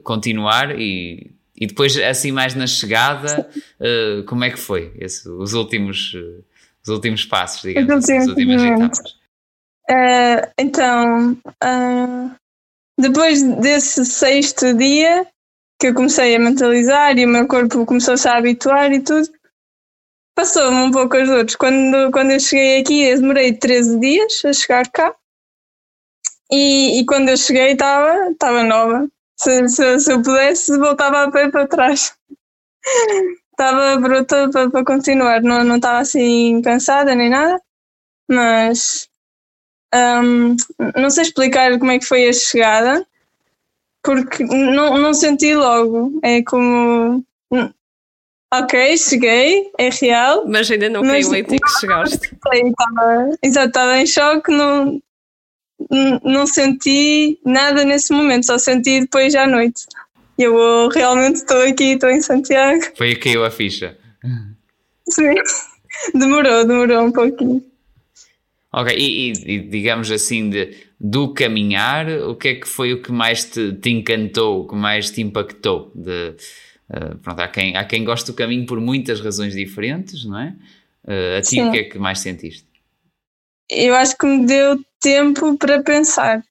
continuar 0.03 0.79
e, 0.79 1.31
e 1.55 1.67
depois 1.67 1.95
assim 1.97 2.31
mais 2.31 2.55
na 2.55 2.65
chegada, 2.65 3.47
como 4.25 4.43
é 4.43 4.49
que 4.49 4.57
foi 4.57 4.91
esse, 4.97 5.29
os, 5.29 5.53
últimos, 5.53 6.15
os 6.83 6.89
últimos 6.89 7.25
passos, 7.25 7.61
digamos, 7.61 8.09
as 8.09 8.27
últimas 8.27 8.61
etapas? 8.61 9.21
então, 10.57 11.37
depois 12.97 13.41
desse 13.57 14.05
sexto 14.05 14.73
dia, 14.73 15.27
que 15.79 15.87
eu 15.87 15.93
comecei 15.95 16.35
a 16.35 16.39
mentalizar 16.39 17.17
e 17.17 17.25
o 17.25 17.29
meu 17.29 17.47
corpo 17.47 17.85
começou-se 17.85 18.27
a 18.27 18.37
habituar 18.37 18.91
e 18.91 19.01
tudo, 19.01 19.27
passou-me 20.35 20.77
um 20.77 20.91
pouco 20.91 21.17
as 21.17 21.27
dores. 21.27 21.55
Quando, 21.55 22.11
quando 22.11 22.31
eu 22.31 22.39
cheguei 22.39 22.81
aqui, 22.81 23.03
eu 23.03 23.19
demorei 23.19 23.53
13 23.53 23.99
dias 23.99 24.45
a 24.45 24.53
chegar 24.53 24.89
cá. 24.89 25.15
E, 26.51 26.99
e 26.99 27.05
quando 27.05 27.29
eu 27.29 27.37
cheguei, 27.37 27.71
estava 27.71 28.63
nova. 28.63 29.07
Se, 29.39 29.67
se, 29.69 29.99
se, 29.99 30.11
eu 30.11 30.21
pudesse, 30.21 30.77
voltava 30.77 31.23
a 31.23 31.31
pé 31.31 31.49
para 31.49 31.67
trás. 31.67 32.15
Estava 33.61 33.95
bruta 33.97 34.49
para, 34.49 34.83
continuar. 34.83 35.39
Não 35.43 35.75
estava 35.75 35.99
assim 35.99 36.63
cansada 36.63 37.13
nem 37.13 37.29
nada, 37.29 37.61
mas 38.27 39.07
um, 39.93 40.55
não 40.99 41.11
sei 41.11 41.25
explicar 41.25 41.77
como 41.77 41.91
é 41.91 41.99
que 41.99 42.05
foi 42.05 42.27
a 42.27 42.33
chegada, 42.33 43.05
porque 44.01 44.43
não, 44.43 44.97
não 44.97 45.13
senti 45.13 45.53
logo. 45.53 46.19
É 46.23 46.41
como. 46.41 47.23
ok, 48.51 48.97
cheguei, 48.97 49.69
é 49.77 49.89
real. 49.91 50.47
Mas 50.47 50.71
ainda 50.71 50.89
não 50.89 51.03
caiu 51.03 51.35
em 51.35 51.43
ti 51.43 51.57
que 51.59 51.79
chegaste. 51.79 52.17
Estava, 52.51 53.29
exato, 53.43 53.67
estava 53.67 53.97
em 53.99 54.07
choque, 54.07 54.51
não, 54.51 54.99
não 56.23 56.47
senti 56.47 57.39
nada 57.45 57.85
nesse 57.85 58.11
momento, 58.11 58.47
só 58.47 58.57
senti 58.57 59.01
depois 59.01 59.35
à 59.35 59.45
noite. 59.45 59.85
Eu 60.37 60.89
realmente 60.89 61.37
estou 61.37 61.61
aqui, 61.61 61.93
estou 61.93 62.09
em 62.09 62.21
Santiago. 62.21 62.81
Foi 62.95 63.15
que 63.15 63.29
caiu 63.29 63.45
a 63.45 63.51
ficha. 63.51 63.97
Sim, 65.09 65.35
demorou, 66.13 66.65
demorou 66.65 67.05
um 67.05 67.11
pouquinho. 67.11 67.63
Ok, 68.73 68.95
e, 68.97 69.31
e, 69.31 69.59
digamos 69.59 70.09
assim, 70.09 70.49
de, 70.49 70.77
do 70.97 71.33
caminhar, 71.33 72.07
o 72.09 72.35
que 72.35 72.47
é 72.47 72.55
que 72.55 72.67
foi 72.67 72.93
o 72.93 73.01
que 73.01 73.11
mais 73.11 73.43
te, 73.43 73.73
te 73.73 73.89
encantou, 73.89 74.61
o 74.61 74.67
que 74.67 74.75
mais 74.75 75.11
te 75.11 75.21
impactou? 75.21 75.91
De, 75.93 76.35
uh, 76.89 77.17
pronto, 77.17 77.39
há 77.41 77.49
quem, 77.49 77.75
há 77.75 77.83
quem 77.83 78.05
goste 78.05 78.31
do 78.31 78.35
caminho 78.35 78.65
por 78.65 78.79
muitas 78.79 79.19
razões 79.19 79.53
diferentes, 79.53 80.23
não 80.23 80.39
é? 80.39 80.55
Uh, 81.03 81.37
a 81.39 81.41
ti, 81.41 81.49
Sim. 81.49 81.67
o 81.67 81.71
que 81.71 81.77
é 81.79 81.83
que 81.83 81.99
mais 81.99 82.19
sentiste? 82.19 82.65
Eu 83.69 83.93
acho 83.93 84.17
que 84.17 84.25
me 84.25 84.45
deu 84.45 84.79
tempo 85.01 85.57
para 85.57 85.83
pensar. 85.83 86.41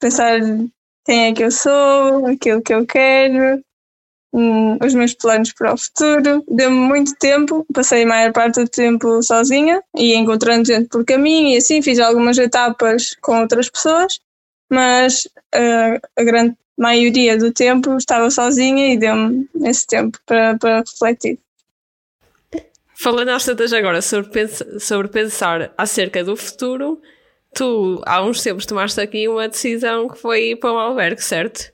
Pensar 0.00 0.40
quem 1.06 1.26
é 1.26 1.32
que 1.32 1.44
eu 1.44 1.50
sou, 1.50 2.26
aquilo 2.26 2.60
que 2.60 2.74
eu 2.74 2.84
quero, 2.84 3.62
hum, 4.32 4.76
os 4.84 4.92
meus 4.92 5.14
planos 5.14 5.52
para 5.52 5.72
o 5.72 5.78
futuro. 5.78 6.44
Deu-me 6.48 6.76
muito 6.76 7.14
tempo, 7.16 7.64
passei 7.72 8.02
a 8.02 8.06
maior 8.06 8.32
parte 8.32 8.62
do 8.62 8.68
tempo 8.68 9.22
sozinha 9.22 9.82
e 9.96 10.14
encontrando 10.14 10.66
gente 10.66 10.88
por 10.88 11.04
caminho 11.04 11.50
e 11.50 11.56
assim 11.56 11.80
fiz 11.80 12.00
algumas 12.00 12.36
etapas 12.36 13.16
com 13.22 13.40
outras 13.40 13.70
pessoas, 13.70 14.18
mas 14.70 15.26
uh, 15.54 16.00
a 16.16 16.24
grande 16.24 16.56
maioria 16.76 17.38
do 17.38 17.52
tempo 17.52 17.96
estava 17.96 18.28
sozinha 18.30 18.92
e 18.92 18.98
deu-me 18.98 19.48
esse 19.64 19.86
tempo 19.86 20.18
para, 20.26 20.58
para 20.58 20.80
refletir. 20.80 21.38
Falando 22.98 23.28
às 23.28 23.44
tantas 23.44 23.72
agora 23.72 24.02
sobre, 24.02 24.30
pens 24.30 24.62
sobre 24.80 25.08
pensar 25.08 25.72
acerca 25.76 26.24
do 26.24 26.36
futuro, 26.36 27.00
tu 27.56 28.02
há 28.04 28.22
uns 28.22 28.42
tempos 28.42 28.66
tomaste 28.66 29.00
aqui 29.00 29.26
uma 29.26 29.48
decisão 29.48 30.08
que 30.08 30.18
foi 30.18 30.50
ir 30.50 30.56
para 30.56 30.72
um 30.72 30.78
albergue, 30.78 31.22
certo? 31.22 31.72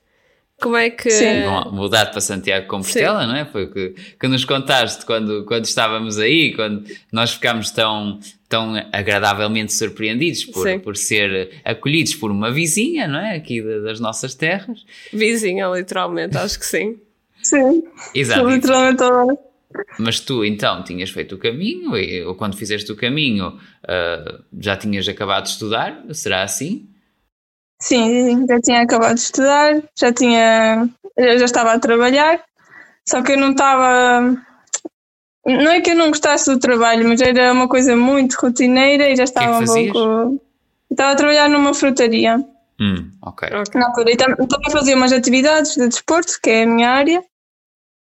Como 0.61 0.77
é 0.77 0.89
que. 0.89 1.11
Sim. 1.11 1.43
Mudar 1.71 2.05
para 2.09 2.21
Santiago 2.21 2.63
de 2.63 2.69
Compostela, 2.69 3.21
Sim. 3.21 3.27
não 3.27 3.35
é? 3.35 3.45
Foi 3.45 3.65
o 3.65 3.71
que, 3.71 3.95
que 4.17 4.27
nos 4.29 4.45
contaste 4.45 5.05
quando, 5.05 5.43
quando 5.45 5.65
estávamos 5.65 6.17
aí, 6.17 6.55
quando 6.55 6.85
nós 7.11 7.33
ficámos 7.33 7.69
tão, 7.69 8.17
tão 8.47 8.73
agradavelmente 8.93 9.73
surpreendidos 9.73 10.45
por, 10.45 10.79
por 10.79 10.95
ser 10.95 11.51
acolhidos 11.65 12.15
por 12.15 12.31
uma 12.31 12.49
vizinha, 12.49 13.07
não 13.07 13.19
é? 13.19 13.35
Aqui 13.35 13.61
das 13.61 13.99
nossas 13.99 14.35
terras. 14.35 14.85
Vizinha, 15.11 15.67
literalmente, 15.67 16.37
acho 16.37 16.57
que 16.57 16.65
sim. 16.65 16.97
Sim. 17.41 17.83
Exato. 18.15 18.47
Literalmente. 18.47 19.03
Mas 19.99 20.19
tu 20.19 20.43
então 20.43 20.83
tinhas 20.83 21.09
feito 21.09 21.35
o 21.35 21.37
caminho, 21.37 21.95
e, 21.97 22.23
ou 22.23 22.35
quando 22.35 22.57
fizeste 22.57 22.91
o 22.91 22.95
caminho 22.95 23.49
uh, 23.49 24.43
já 24.59 24.75
tinhas 24.75 25.07
acabado 25.07 25.43
de 25.43 25.49
estudar? 25.49 26.03
Será 26.11 26.43
assim? 26.43 26.89
Sim, 27.81 28.45
já 28.47 28.59
tinha 28.61 28.81
acabado 28.81 29.15
de 29.15 29.21
estudar, 29.21 29.83
já 29.97 30.13
tinha. 30.13 30.89
já 31.17 31.45
estava 31.45 31.73
a 31.73 31.79
trabalhar, 31.79 32.41
só 33.07 33.21
que 33.21 33.33
eu 33.33 33.37
não 33.37 33.51
estava. 33.51 34.37
Não 35.45 35.71
é 35.71 35.81
que 35.81 35.91
eu 35.91 35.95
não 35.95 36.07
gostasse 36.07 36.49
do 36.49 36.57
trabalho, 36.57 37.07
mas 37.07 37.19
era 37.19 37.51
uma 37.51 37.67
coisa 37.67 37.95
muito 37.95 38.35
rotineira 38.35 39.09
e 39.09 39.15
já 39.17 39.25
estava 39.25 39.57
que 39.57 39.63
é 39.63 39.73
que 39.73 39.89
um 39.89 39.91
pouco. 39.91 40.41
Estava 40.89 41.11
a 41.11 41.15
trabalhar 41.15 41.49
numa 41.49 41.73
frutaria. 41.73 42.37
Hum, 42.79 43.11
ok. 43.21 43.49
Na 43.75 43.87
altura, 43.87 44.11
e 44.11 44.17
também 44.17 44.71
fazia 44.71 44.95
umas 44.95 45.11
atividades 45.11 45.75
de 45.75 45.87
desporto, 45.87 46.39
que 46.41 46.49
é 46.49 46.63
a 46.63 46.67
minha 46.67 46.89
área, 46.89 47.23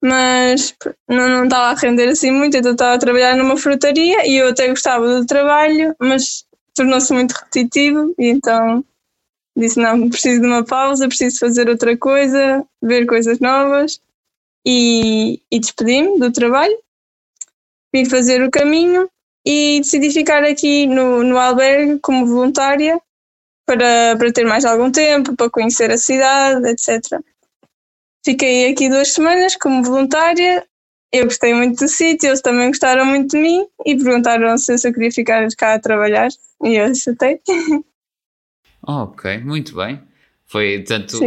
mas 0.02 0.74
não, 1.08 1.28
não 1.28 1.44
estava 1.44 1.70
a 1.70 1.74
render 1.74 2.08
assim 2.08 2.32
muito, 2.32 2.56
então 2.56 2.72
estava 2.72 2.94
a 2.94 2.98
trabalhar 2.98 3.36
numa 3.36 3.56
frutaria 3.56 4.26
e 4.26 4.36
eu 4.36 4.48
até 4.48 4.68
gostava 4.68 5.06
do 5.06 5.24
trabalho, 5.24 5.94
mas 6.00 6.44
tornou-se 6.74 7.12
muito 7.12 7.32
repetitivo 7.32 8.12
e 8.18 8.28
então 8.28 8.84
disse 9.56 9.78
não, 9.78 10.08
preciso 10.08 10.40
de 10.40 10.46
uma 10.46 10.64
pausa, 10.64 11.06
preciso 11.06 11.38
fazer 11.38 11.68
outra 11.68 11.96
coisa, 11.96 12.66
ver 12.82 13.06
coisas 13.06 13.38
novas 13.38 14.00
e, 14.66 15.40
e 15.50 15.60
despedi-me 15.60 16.18
do 16.18 16.32
trabalho, 16.32 16.76
vim 17.94 18.04
fazer 18.04 18.42
o 18.42 18.50
caminho 18.50 19.08
e 19.46 19.80
decidi 19.80 20.10
ficar 20.10 20.42
aqui 20.42 20.86
no, 20.86 21.22
no 21.22 21.38
albergue 21.38 21.98
como 22.00 22.26
voluntária 22.26 23.00
para, 23.64 24.16
para 24.16 24.32
ter 24.32 24.44
mais 24.44 24.64
algum 24.64 24.90
tempo, 24.90 25.36
para 25.36 25.50
conhecer 25.50 25.90
a 25.90 25.98
cidade, 25.98 26.68
etc. 26.68 27.20
Fiquei 28.24 28.70
aqui 28.70 28.88
duas 28.88 29.12
semanas 29.12 29.56
como 29.56 29.82
voluntária. 29.82 30.64
Eu 31.12 31.24
gostei 31.24 31.52
muito 31.52 31.84
do 31.84 31.88
sítio, 31.88 32.28
eles 32.28 32.40
também 32.40 32.68
gostaram 32.68 33.04
muito 33.04 33.32
de 33.32 33.42
mim 33.42 33.66
e 33.84 33.96
perguntaram 33.96 34.56
se 34.56 34.72
eu 34.72 34.92
queria 34.92 35.10
ficar 35.10 35.46
cá 35.58 35.74
a 35.74 35.78
trabalhar 35.78 36.28
e 36.64 36.76
eu 36.76 36.84
aceitei. 36.86 37.40
Ok, 38.84 39.38
muito 39.38 39.76
bem. 39.76 40.00
Foi 40.46 40.82
tanto 40.82 41.18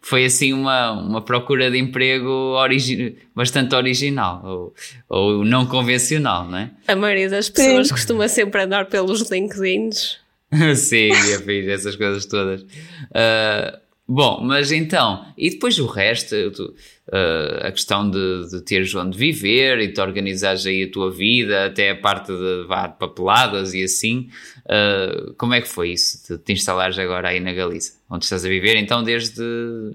foi 0.00 0.24
assim 0.24 0.52
uma, 0.52 0.92
uma 0.92 1.20
procura 1.20 1.70
de 1.70 1.78
emprego 1.78 2.30
origi 2.30 3.16
bastante 3.34 3.74
original 3.74 4.42
ou, 4.44 4.74
ou 5.08 5.44
não 5.44 5.66
convencional, 5.66 6.48
não 6.48 6.58
é? 6.58 6.70
A 6.86 6.96
maioria 6.96 7.28
das 7.28 7.48
pessoas 7.50 7.88
Sim. 7.88 7.94
costuma 7.94 8.28
sempre 8.28 8.62
andar 8.62 8.86
pelos 8.86 9.30
LinkedIns. 9.30 10.18
Sim, 10.76 11.10
eu 11.30 11.40
fiz 11.42 11.68
essas 11.68 11.96
coisas 11.96 12.24
todas. 12.24 12.62
Uh, 12.62 13.78
Bom, 14.10 14.40
mas 14.42 14.72
então, 14.72 15.26
e 15.36 15.50
depois 15.50 15.78
o 15.78 15.84
resto, 15.84 16.50
tu, 16.52 16.74
uh, 17.08 17.66
a 17.66 17.70
questão 17.70 18.10
de, 18.10 18.48
de 18.50 18.62
teres 18.62 18.94
onde 18.94 19.18
viver 19.18 19.80
e 19.80 19.92
de 19.92 20.00
organizares 20.00 20.64
aí 20.64 20.84
a 20.84 20.90
tua 20.90 21.10
vida, 21.10 21.66
até 21.66 21.90
a 21.90 22.00
parte 22.00 22.32
de, 22.32 22.62
de 22.62 22.68
papeladas 22.98 23.74
e 23.74 23.84
assim, 23.84 24.30
uh, 24.64 25.34
como 25.34 25.52
é 25.52 25.60
que 25.60 25.68
foi 25.68 25.90
isso, 25.90 26.26
de 26.26 26.42
te 26.42 26.54
instalares 26.54 26.98
agora 26.98 27.28
aí 27.28 27.38
na 27.38 27.52
Galiza, 27.52 27.92
onde 28.08 28.24
estás 28.24 28.46
a 28.46 28.48
viver 28.48 28.76
então 28.76 29.04
desde 29.04 29.42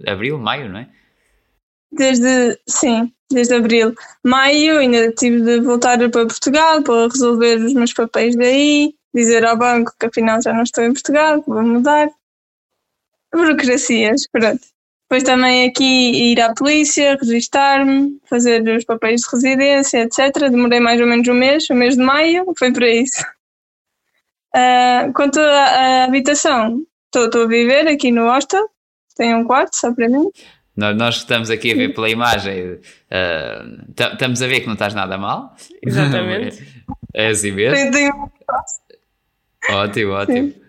abril, 0.06 0.38
maio, 0.38 0.70
não 0.70 0.78
é? 0.78 0.90
Desde, 1.92 2.60
sim, 2.70 3.12
desde 3.32 3.56
abril. 3.56 3.96
Maio 4.24 4.78
ainda 4.78 5.12
tive 5.14 5.42
de 5.42 5.60
voltar 5.60 5.98
para 5.98 6.28
Portugal 6.28 6.84
para 6.84 7.08
resolver 7.08 7.56
os 7.56 7.74
meus 7.74 7.94
papéis 7.94 8.36
daí, 8.36 8.94
dizer 9.12 9.44
ao 9.44 9.58
banco 9.58 9.92
que 10.00 10.06
afinal 10.06 10.40
já 10.40 10.54
não 10.54 10.62
estou 10.62 10.84
em 10.84 10.94
Portugal, 10.94 11.44
vou 11.48 11.64
mudar 11.64 12.10
burocracias, 13.34 14.28
pronto. 14.32 14.62
Depois 15.14 15.24
também 15.24 15.68
aqui 15.68 16.32
ir 16.32 16.42
à 16.42 16.54
polícia, 16.54 17.16
registar-me, 17.22 18.20
fazer 18.28 18.68
os 18.76 18.84
papéis 18.84 19.22
de 19.22 19.28
residência, 19.32 20.00
etc. 20.00 20.50
Demorei 20.50 20.80
mais 20.80 21.00
ou 21.00 21.06
menos 21.06 21.28
um 21.28 21.34
mês, 21.36 21.70
o 21.70 21.76
mês 21.76 21.96
de 21.96 22.02
maio, 22.02 22.46
foi 22.58 22.72
para 22.72 22.90
isso. 22.90 23.24
Uh, 24.56 25.14
quanto 25.14 25.40
à, 25.40 26.06
habitação, 26.06 26.82
estou 27.14 27.44
a 27.44 27.48
viver 27.48 27.88
aqui 27.88 28.12
no 28.12 28.24
hostel, 28.24 28.68
tenho 29.16 29.38
um 29.38 29.44
quarto 29.44 29.76
só 29.76 29.94
para 29.94 30.10
mim. 30.10 30.30
Nós, 30.76 30.98
nós 30.98 31.16
estamos 31.18 31.52
aqui 31.52 31.74
a 31.74 31.76
ver 31.76 31.94
pela 31.94 32.10
imagem, 32.10 32.74
uh, 32.74 34.04
estamos 34.14 34.42
a 34.42 34.48
ver 34.48 34.62
que 34.62 34.66
não 34.66 34.74
estás 34.74 34.96
nada 34.96 35.16
mal. 35.18 35.56
Exatamente. 35.86 36.84
é 37.14 37.28
assim 37.28 37.52
mesmo. 37.52 37.76
Tenho, 37.76 37.92
tenho... 37.92 38.32
Ótimo, 39.70 40.12
ótimo. 40.14 40.52
Sim. 40.52 40.63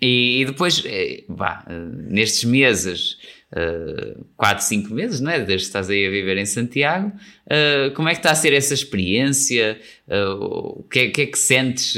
E, 0.00 0.42
e 0.42 0.44
depois, 0.44 0.82
eh, 0.86 1.24
vá, 1.28 1.64
eh, 1.68 1.72
nestes 2.08 2.44
meses, 2.44 3.18
uh, 3.52 4.24
4, 4.36 4.64
5 4.64 4.94
meses, 4.94 5.20
não 5.20 5.30
é? 5.30 5.38
Desde 5.38 5.56
que 5.56 5.62
estás 5.68 5.90
aí 5.90 6.06
a 6.06 6.10
viver 6.10 6.36
em 6.36 6.46
Santiago, 6.46 7.12
uh, 7.46 7.92
como 7.94 8.08
é 8.08 8.12
que 8.12 8.18
está 8.18 8.30
a 8.30 8.34
ser 8.34 8.52
essa 8.52 8.74
experiência? 8.74 9.80
Uh, 10.06 10.80
o 10.80 10.82
que 10.84 11.00
é, 11.00 11.08
que 11.10 11.22
é, 11.22 11.26
que 11.26 11.38
sentes 11.38 11.96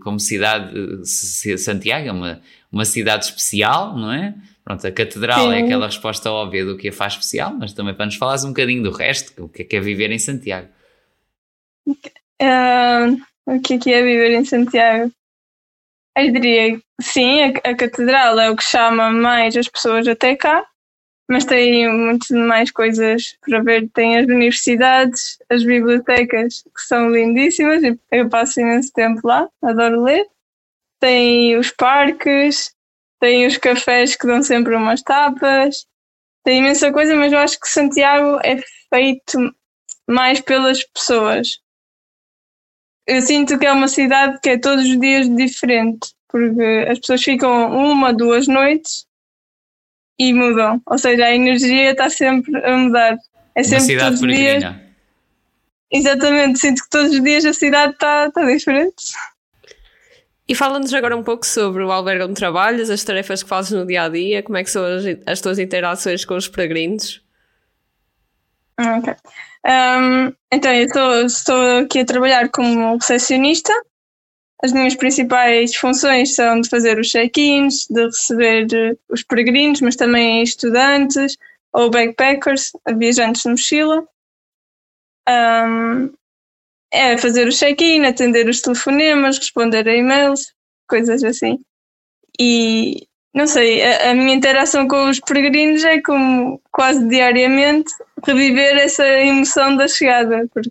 como 0.00 0.18
cidade? 0.18 0.72
Santiago 1.04 2.08
é 2.08 2.12
uma, 2.12 2.40
uma 2.70 2.84
cidade 2.84 3.26
especial, 3.26 3.96
não 3.96 4.12
é? 4.12 4.34
Pronto, 4.64 4.86
a 4.86 4.92
catedral 4.92 5.50
Sim. 5.50 5.54
é 5.54 5.62
aquela 5.62 5.86
resposta 5.86 6.30
óbvia 6.30 6.64
do 6.64 6.76
que 6.76 6.88
a 6.88 6.92
faz 6.92 7.14
especial, 7.14 7.52
mas 7.58 7.72
também 7.72 7.94
para 7.94 8.06
nos 8.06 8.14
falares 8.14 8.44
um 8.44 8.48
bocadinho 8.48 8.82
do 8.82 8.92
resto, 8.92 9.44
o 9.44 9.48
que 9.48 9.62
é 9.62 9.64
que 9.64 9.76
é 9.76 9.80
viver 9.80 10.10
em 10.10 10.18
Santiago? 10.18 10.68
Uh, 11.86 13.20
o 13.46 13.60
que 13.60 13.74
é, 13.74 13.78
que 13.78 13.92
é 13.92 14.02
viver 14.02 14.30
em 14.32 14.44
Santiago? 14.44 15.12
Eu 16.16 16.30
diria 16.30 16.80
sim, 17.00 17.42
a, 17.42 17.70
a, 17.70 17.76
catedral 17.76 18.38
é 18.38 18.50
o 18.50 18.56
que 18.56 18.62
chama 18.62 19.10
mais 19.10 19.56
as 19.56 19.68
pessoas 19.68 20.06
até 20.06 20.36
cá, 20.36 20.66
mas 21.28 21.44
tem 21.44 21.90
muitas 21.90 22.30
mais 22.30 22.70
coisas 22.70 23.36
para 23.40 23.62
ver. 23.62 23.88
Tem 23.90 24.18
as 24.18 24.26
universidades, 24.26 25.38
as 25.48 25.64
bibliotecas, 25.64 26.62
que 26.74 26.82
são 26.82 27.10
lindíssimas, 27.10 27.82
eu 28.10 28.28
passo 28.28 28.60
imenso 28.60 28.92
tempo 28.92 29.26
lá, 29.26 29.48
adoro 29.62 30.02
ler. 30.02 30.26
Tem 31.00 31.56
os 31.56 31.70
parques, 31.70 32.74
tem 33.18 33.46
os 33.46 33.56
cafés 33.56 34.14
que 34.14 34.26
dão 34.26 34.42
sempre 34.42 34.74
umas 34.76 35.02
tapas, 35.02 35.86
tem 36.44 36.58
imensa 36.58 36.92
coisa, 36.92 37.14
mas 37.14 37.32
eu 37.32 37.38
acho 37.38 37.58
que 37.58 37.68
Santiago 37.68 38.38
é 38.44 38.60
feito 38.92 39.54
mais 40.08 40.40
pelas 40.40 40.84
pessoas 40.84 41.61
eu 43.06 43.20
sinto 43.22 43.58
que 43.58 43.66
é 43.66 43.72
uma 43.72 43.88
cidade 43.88 44.38
que 44.40 44.50
é 44.50 44.58
todos 44.58 44.84
os 44.84 45.00
dias 45.00 45.28
diferente, 45.34 46.12
porque 46.28 46.86
as 46.88 46.98
pessoas 47.00 47.22
ficam 47.22 47.70
uma, 47.70 48.12
duas 48.12 48.46
noites 48.46 49.06
e 50.18 50.32
mudam. 50.32 50.80
Ou 50.86 50.98
seja, 50.98 51.24
a 51.24 51.34
energia 51.34 51.90
está 51.90 52.08
sempre 52.08 52.56
a 52.64 52.76
mudar. 52.76 53.16
É 53.54 53.62
sempre 53.62 53.78
uma 53.78 53.86
cidade 53.86 54.16
todos 54.16 54.22
os 54.22 54.36
dias. 54.36 54.64
exatamente, 55.90 56.58
sinto 56.58 56.82
que 56.82 56.90
todos 56.90 57.12
os 57.12 57.22
dias 57.22 57.44
a 57.44 57.52
cidade 57.52 57.92
está 57.94 58.30
tá 58.30 58.44
diferente. 58.44 59.12
E 60.48 60.54
fala-nos 60.54 60.92
agora 60.92 61.16
um 61.16 61.22
pouco 61.22 61.46
sobre 61.46 61.82
o 61.82 61.90
albergue 61.90 62.24
onde 62.24 62.34
trabalhas, 62.34 62.90
as 62.90 63.02
tarefas 63.04 63.42
que 63.42 63.48
fazes 63.48 63.72
no 63.72 63.86
dia 63.86 64.02
a 64.02 64.08
dia, 64.08 64.42
como 64.42 64.58
é 64.58 64.64
que 64.64 64.70
são 64.70 64.84
as, 64.84 65.04
as 65.26 65.40
tuas 65.40 65.58
interações 65.58 66.24
com 66.24 66.34
os 66.34 66.48
peregrinos? 66.48 67.21
Ok. 68.98 69.14
Um, 69.64 70.32
então, 70.52 70.72
eu 70.72 70.86
estou, 70.86 71.14
estou 71.24 71.78
aqui 71.78 72.00
a 72.00 72.04
trabalhar 72.04 72.48
como 72.50 72.96
recepcionista. 72.96 73.72
As 74.62 74.72
minhas 74.72 74.94
principais 74.94 75.74
funções 75.74 76.34
são 76.34 76.60
de 76.60 76.68
fazer 76.68 76.98
os 76.98 77.08
check-ins, 77.08 77.86
de 77.90 78.04
receber 78.04 78.66
eh, 78.72 78.96
os 79.08 79.22
peregrinos, 79.24 79.80
mas 79.80 79.96
também 79.96 80.42
estudantes 80.42 81.36
ou 81.72 81.90
backpackers, 81.90 82.70
viajantes 82.96 83.42
de 83.42 83.48
mochila. 83.48 84.06
Um, 85.28 86.12
é 86.92 87.16
fazer 87.16 87.48
o 87.48 87.52
check-in, 87.52 88.04
atender 88.04 88.48
os 88.48 88.60
telefonemas, 88.60 89.38
responder 89.38 89.88
a 89.88 89.96
e-mails, 89.96 90.52
coisas 90.86 91.24
assim. 91.24 91.58
E 92.38 93.08
não 93.34 93.46
sei, 93.46 93.82
a, 93.82 94.10
a, 94.10 94.14
minha 94.14 94.34
interação 94.34 94.86
com 94.86 95.08
os 95.08 95.18
peregrinos 95.20 95.82
é 95.84 96.00
como 96.00 96.60
quase 96.70 97.06
diariamente 97.08 97.92
reviver 98.26 98.76
essa 98.76 99.06
emoção 99.06 99.76
da 99.76 99.88
chegada, 99.88 100.46
porque 100.52 100.70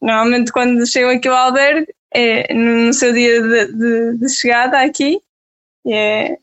normalmente 0.00 0.52
quando 0.52 0.86
chegam 0.86 1.10
aqui 1.10 1.28
ao 1.28 1.36
albergue 1.36 1.92
é 2.12 2.54
no, 2.54 2.92
seu 2.92 3.12
dia 3.12 3.42
de, 3.42 3.72
de, 3.72 4.18
de 4.18 4.28
chegada 4.28 4.80
aqui 4.80 5.20
é 5.86 6.38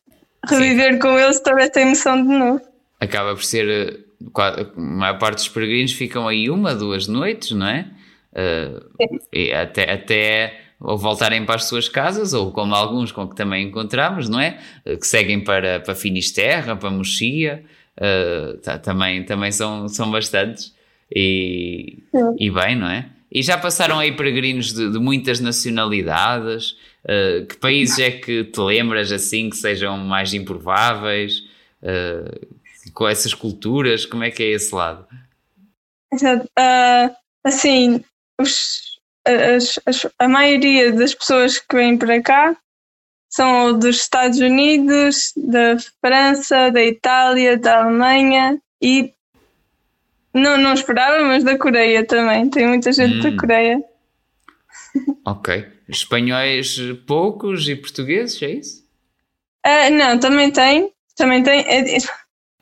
reviver 0.47 0.93
Sim. 0.93 0.99
com 0.99 1.17
eles 1.17 1.39
toda 1.39 1.61
essa 1.61 1.79
emoção 1.79 2.21
de 2.21 2.33
novo. 2.33 2.61
Acaba 2.99 3.33
por 3.33 3.43
ser 3.43 3.69
eh, 3.69 4.11
a 4.35 4.79
maior 4.79 5.17
parte 5.17 5.37
dos 5.37 5.49
peregrinos 5.49 5.93
ficam 5.93 6.27
aí 6.27 6.49
uma, 6.49 6.75
duas 6.75 7.07
noites, 7.07 7.51
não 7.51 7.67
é? 7.67 7.87
Uh, 8.33 9.19
e 9.33 9.51
até, 9.51 9.91
até 9.91 10.61
ou 10.81 10.97
voltarem 10.97 11.45
para 11.45 11.55
as 11.55 11.65
suas 11.65 11.87
casas, 11.87 12.33
ou 12.33 12.51
como 12.51 12.73
alguns 12.75 13.11
com 13.11 13.27
que 13.27 13.35
também 13.35 13.67
encontramos, 13.67 14.27
não 14.27 14.39
é? 14.39 14.59
Uh, 14.85 14.97
que 14.97 15.07
seguem 15.07 15.39
para, 15.39 15.79
para 15.79 15.95
Finisterra, 15.95 16.75
para 16.75 16.89
Mochia, 16.89 17.63
uh, 17.97 18.57
tá, 18.57 18.77
também, 18.77 19.23
também 19.23 19.51
são, 19.51 19.87
são 19.87 20.09
bastantes, 20.09 20.75
e, 21.13 21.99
e 22.39 22.49
bem, 22.49 22.75
não 22.75 22.87
é? 22.87 23.09
E 23.31 23.41
já 23.41 23.57
passaram 23.57 23.99
aí 23.99 24.11
peregrinos 24.11 24.73
de, 24.73 24.91
de 24.91 24.99
muitas 24.99 25.39
nacionalidades. 25.39 26.71
Uh, 27.03 27.45
que 27.47 27.55
países 27.57 27.97
é 27.99 28.11
que 28.11 28.43
te 28.43 28.59
lembras 28.59 29.11
assim 29.11 29.49
que 29.49 29.55
sejam 29.55 29.97
mais 29.97 30.33
improváveis? 30.33 31.43
Uh, 31.81 32.61
com 32.93 33.07
essas 33.07 33.33
culturas, 33.33 34.05
como 34.05 34.23
é 34.23 34.31
que 34.31 34.43
é 34.43 34.47
esse 34.47 34.73
lado? 34.73 35.05
Uh, 36.13 37.15
assim, 37.43 38.03
os, 38.39 38.90
as, 39.25 39.79
as, 39.85 40.07
a 40.17 40.27
maioria 40.27 40.91
das 40.91 41.13
pessoas 41.13 41.59
que 41.59 41.75
vêm 41.75 41.97
para 41.97 42.21
cá 42.21 42.55
são 43.29 43.77
dos 43.77 43.97
Estados 43.97 44.39
Unidos, 44.39 45.31
da 45.37 45.77
França, 46.01 46.69
da 46.69 46.83
Itália, 46.83 47.57
da 47.57 47.83
Alemanha 47.83 48.59
e 48.81 49.13
não, 50.33 50.57
não 50.57 50.73
esperava, 50.73 51.23
mas 51.23 51.43
da 51.43 51.57
Coreia 51.57 52.05
também. 52.05 52.49
Tem 52.49 52.67
muita 52.67 52.91
gente 52.91 53.17
hum. 53.17 53.31
da 53.31 53.37
Coreia. 53.37 53.83
Ok. 55.25 55.65
Espanhóis 55.87 56.77
poucos 57.05 57.67
e 57.67 57.75
portugueses, 57.75 58.41
é 58.41 58.51
isso? 58.51 58.81
Uh, 59.65 59.91
não, 59.91 60.17
também 60.19 60.51
tem. 60.51 60.91
Também 61.15 61.43
tem. 61.43 61.61
É, 61.61 61.95
é, 61.95 61.97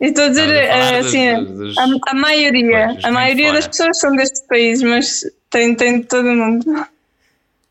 estou 0.02 0.26
a 0.26 0.30
dizer, 0.30 0.70
a, 0.70 0.98
assim, 0.98 1.44
dos, 1.44 1.78
a, 1.78 1.86
a, 2.08 2.14
maioria. 2.14 2.90
Pois, 2.94 3.06
a 3.06 3.12
maioria 3.12 3.54
das 3.54 3.68
pessoas 3.68 4.00
são 4.00 4.16
destes 4.16 4.46
países, 4.48 4.84
mas 4.84 5.24
tem, 5.50 5.76
tem 5.76 6.02
de 6.02 6.08
todo 6.08 6.30
mundo. 6.30 6.66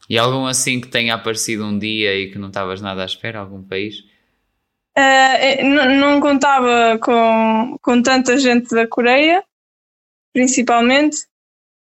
E 0.08 0.18
algum 0.18 0.46
assim 0.46 0.80
que 0.80 0.88
tenha 0.88 1.14
aparecido 1.14 1.64
um 1.64 1.78
dia 1.78 2.16
e 2.16 2.30
que 2.30 2.38
não 2.38 2.48
estavas 2.48 2.80
nada 2.80 3.02
à 3.02 3.06
espera? 3.06 3.40
Algum 3.40 3.62
país? 3.62 4.00
Uh, 4.96 5.64
não 6.00 6.20
contava 6.20 6.98
com, 6.98 7.78
com 7.80 8.02
tanta 8.02 8.38
gente 8.38 8.74
da 8.74 8.86
Coreia, 8.86 9.44
principalmente. 10.32 11.18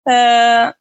Uh, 0.07 0.73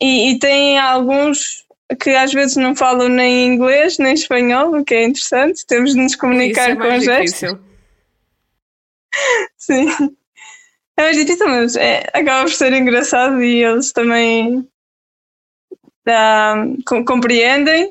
e, 0.00 0.30
e 0.30 0.38
tem 0.38 0.78
alguns 0.78 1.64
que 2.00 2.10
às 2.10 2.32
vezes 2.32 2.56
não 2.56 2.76
falam 2.76 3.08
nem 3.08 3.46
inglês 3.46 3.98
nem 3.98 4.14
espanhol, 4.14 4.76
o 4.76 4.84
que 4.84 4.94
é 4.94 5.04
interessante. 5.04 5.66
Temos 5.66 5.92
de 5.92 6.00
nos 6.00 6.14
comunicar 6.14 6.70
é 6.70 6.76
com 6.76 7.00
gestos. 7.00 7.58
Sim. 9.56 10.16
É 11.00 11.02
mais 11.02 11.16
difícil, 11.16 11.48
mas 11.48 11.76
é, 11.76 12.06
acaba 12.12 12.42
por 12.42 12.52
ser 12.52 12.74
engraçado 12.74 13.42
e 13.42 13.64
eles 13.64 13.90
também 13.90 14.58
uh, 16.06 16.82
com, 16.84 17.02
compreendem 17.06 17.90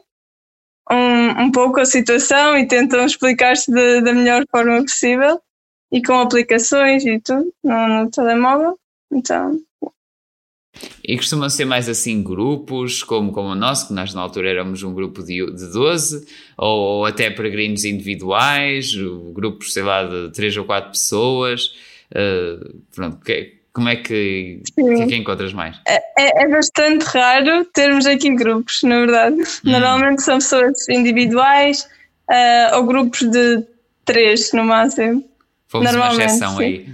um, 0.91 1.45
um 1.45 1.51
pouco 1.51 1.79
a 1.79 1.85
situação 1.85 2.55
e 2.55 2.67
tentam 2.67 3.03
explicar-se 3.03 3.71
da 3.71 4.13
melhor 4.13 4.45
forma 4.51 4.83
possível 4.83 5.41
e 5.91 6.03
com 6.03 6.19
aplicações 6.19 7.03
e 7.03 7.19
tudo 7.19 7.51
no, 7.63 7.87
no 7.87 8.11
telemóvel. 8.11 8.77
Então. 9.11 9.59
E 11.03 11.17
costumam 11.17 11.49
ser 11.49 11.65
mais 11.65 11.89
assim 11.89 12.21
grupos, 12.21 13.01
como, 13.01 13.31
como 13.31 13.49
o 13.49 13.55
nosso, 13.55 13.87
que 13.87 13.93
nós 13.93 14.13
na 14.13 14.21
altura 14.21 14.51
éramos 14.51 14.83
um 14.83 14.93
grupo 14.93 15.23
de, 15.23 15.43
de 15.47 15.65
12, 15.73 16.27
ou, 16.55 16.79
ou 16.79 17.05
até 17.05 17.31
peregrinos 17.31 17.85
individuais, 17.85 18.91
grupos, 19.33 19.73
sei 19.73 19.81
lá, 19.81 20.03
de 20.03 20.31
3 20.31 20.57
ou 20.57 20.65
4 20.65 20.91
pessoas. 20.91 21.71
Uh, 22.11 22.81
pronto, 22.95 23.19
que, 23.23 23.59
como 23.71 23.87
é 23.87 23.95
que, 23.95 24.61
que, 24.75 24.81
é 24.81 25.05
que 25.05 25.15
encontras 25.15 25.53
mais? 25.53 25.79
É, 25.87 25.97
é, 26.17 26.43
é, 26.43 26.47
bastante 26.47 27.03
raro 27.03 27.65
termos 27.65 28.05
aqui 28.05 28.33
grupos, 28.35 28.81
na 28.83 28.99
verdade. 28.99 29.35
Hum. 29.35 29.71
Normalmente 29.71 30.21
são 30.23 30.39
pessoas 30.39 30.89
individuais 30.89 31.87
uh, 32.29 32.77
ou 32.77 32.85
grupos 32.85 33.21
de 33.21 33.63
três 34.03 34.51
no 34.53 34.63
máximo. 34.63 35.23
Fomos 35.67 35.93
uma 35.93 36.07
exceção 36.13 36.57
sim. 36.57 36.63
aí. 36.63 36.89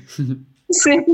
Sim. 0.72 1.06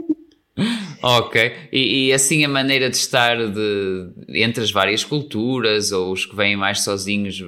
ok, 1.02 1.54
e, 1.72 2.08
e, 2.08 2.14
assim 2.14 2.44
a 2.44 2.50
maneira 2.50 2.90
de 2.90 2.98
estar 2.98 3.38
de, 3.38 4.10
entre 4.30 4.64
as 4.64 4.72
várias 4.72 5.04
culturas, 5.04 5.92
ou 5.92 6.12
os 6.12 6.26
que 6.26 6.36
vêm 6.36 6.56
mais 6.56 6.82
sozinhos, 6.84 7.42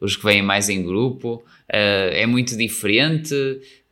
os 0.00 0.16
que 0.16 0.24
vêm 0.24 0.42
mais 0.42 0.68
em 0.68 0.82
grupo, 0.82 1.34
uh, 1.34 2.10
é 2.12 2.26
muito 2.26 2.56
diferente. 2.56 3.34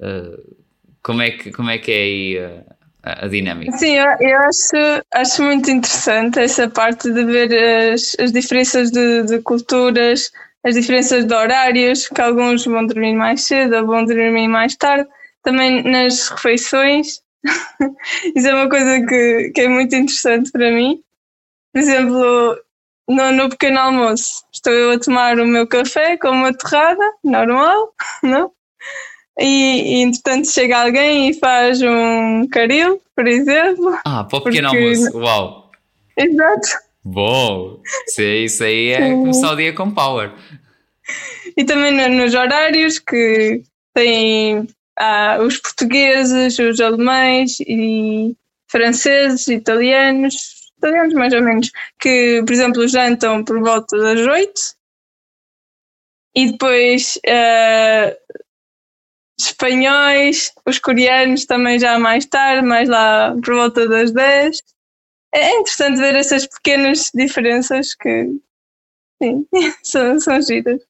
Uh, 0.00 0.56
como 1.06 1.22
é 1.22 1.30
que, 1.30 1.52
como 1.52 1.70
é, 1.70 1.78
que 1.78 1.92
é 1.92 1.94
aí 1.94 2.38
a, 3.04 3.26
a 3.26 3.28
dinâmica? 3.28 3.78
Sim, 3.78 3.94
eu, 3.96 4.06
eu, 4.18 4.38
acho, 4.40 5.04
acho 5.14 5.42
muito 5.44 5.70
interessante 5.70 6.40
essa 6.40 6.68
parte 6.68 7.12
de 7.12 7.24
ver 7.24 7.92
as, 7.92 8.16
as 8.18 8.32
diferenças 8.32 8.90
de, 8.90 9.22
de 9.22 9.38
culturas, 9.42 10.32
as 10.64 10.74
diferenças 10.74 11.24
de 11.24 11.32
horários, 11.32 12.08
que 12.08 12.20
alguns 12.20 12.64
vão 12.64 12.84
dormir 12.84 13.14
mais 13.14 13.42
cedo 13.42 13.76
ou 13.76 13.86
vão 13.86 14.04
dormir 14.04 14.48
mais 14.48 14.74
tarde. 14.74 15.08
Também 15.44 15.84
nas 15.84 16.28
refeições, 16.28 17.20
isso 18.34 18.48
é 18.48 18.54
uma 18.54 18.68
coisa 18.68 19.00
que, 19.06 19.52
que 19.54 19.60
é 19.60 19.68
muito 19.68 19.94
interessante 19.94 20.50
para 20.50 20.72
mim. 20.72 21.00
Por 21.72 21.82
exemplo, 21.82 22.58
no, 23.08 23.30
no 23.30 23.48
pequeno 23.48 23.78
almoço, 23.78 24.44
estou 24.52 24.72
eu 24.72 24.90
a 24.90 24.98
tomar 24.98 25.38
o 25.38 25.46
meu 25.46 25.68
café 25.68 26.16
com 26.16 26.30
uma 26.30 26.52
torrada, 26.52 27.12
normal, 27.22 27.94
não? 28.24 28.55
E, 29.38 29.98
e 29.98 30.02
entretanto 30.02 30.50
chega 30.50 30.82
alguém 30.82 31.30
e 31.30 31.34
faz 31.34 31.82
um 31.82 32.48
caril, 32.48 33.00
por 33.14 33.26
exemplo. 33.26 33.98
Ah, 34.04 34.24
para 34.24 34.38
o 34.38 34.42
pequeno 34.42 34.70
porque... 34.70 34.84
almoço, 34.84 35.18
uau! 35.18 35.70
Exato. 36.16 36.68
Bom, 37.04 37.80
isso, 38.18 38.64
aí 38.64 38.88
é 38.88 39.10
começar 39.10 39.52
o 39.52 39.56
dia 39.56 39.72
com 39.72 39.90
power. 39.90 40.32
E 41.56 41.64
também 41.64 41.92
nos 42.10 42.34
horários 42.34 42.98
que 42.98 43.62
têm 43.94 44.66
ah, 44.96 45.38
os 45.40 45.58
portugueses, 45.58 46.58
os 46.58 46.80
alemães 46.80 47.60
e 47.60 48.34
franceses, 48.66 49.46
italianos, 49.48 50.34
italianos 50.78 51.14
mais 51.14 51.32
ou 51.32 51.42
menos, 51.42 51.70
que, 52.00 52.42
por 52.44 52.52
exemplo, 52.52 52.88
jantam 52.88 53.44
por 53.44 53.60
volta 53.60 53.96
das 53.98 54.20
oito 54.26 54.76
e 56.34 56.52
depois 56.52 57.18
uh, 57.26 58.36
espanhóis, 59.38 60.52
os 60.66 60.78
coreanos 60.78 61.44
também 61.44 61.78
já 61.78 61.98
mais 61.98 62.24
tarde, 62.26 62.66
mais 62.66 62.88
lá 62.88 63.34
por 63.44 63.54
volta 63.54 63.88
das 63.88 64.10
10. 64.12 64.62
É 65.34 65.50
interessante 65.58 65.98
ver 65.98 66.14
essas 66.14 66.46
pequenas 66.46 67.10
diferenças 67.14 67.94
que 67.94 68.30
sim, 69.22 69.46
são, 69.82 70.18
são 70.20 70.40
giras. 70.40 70.80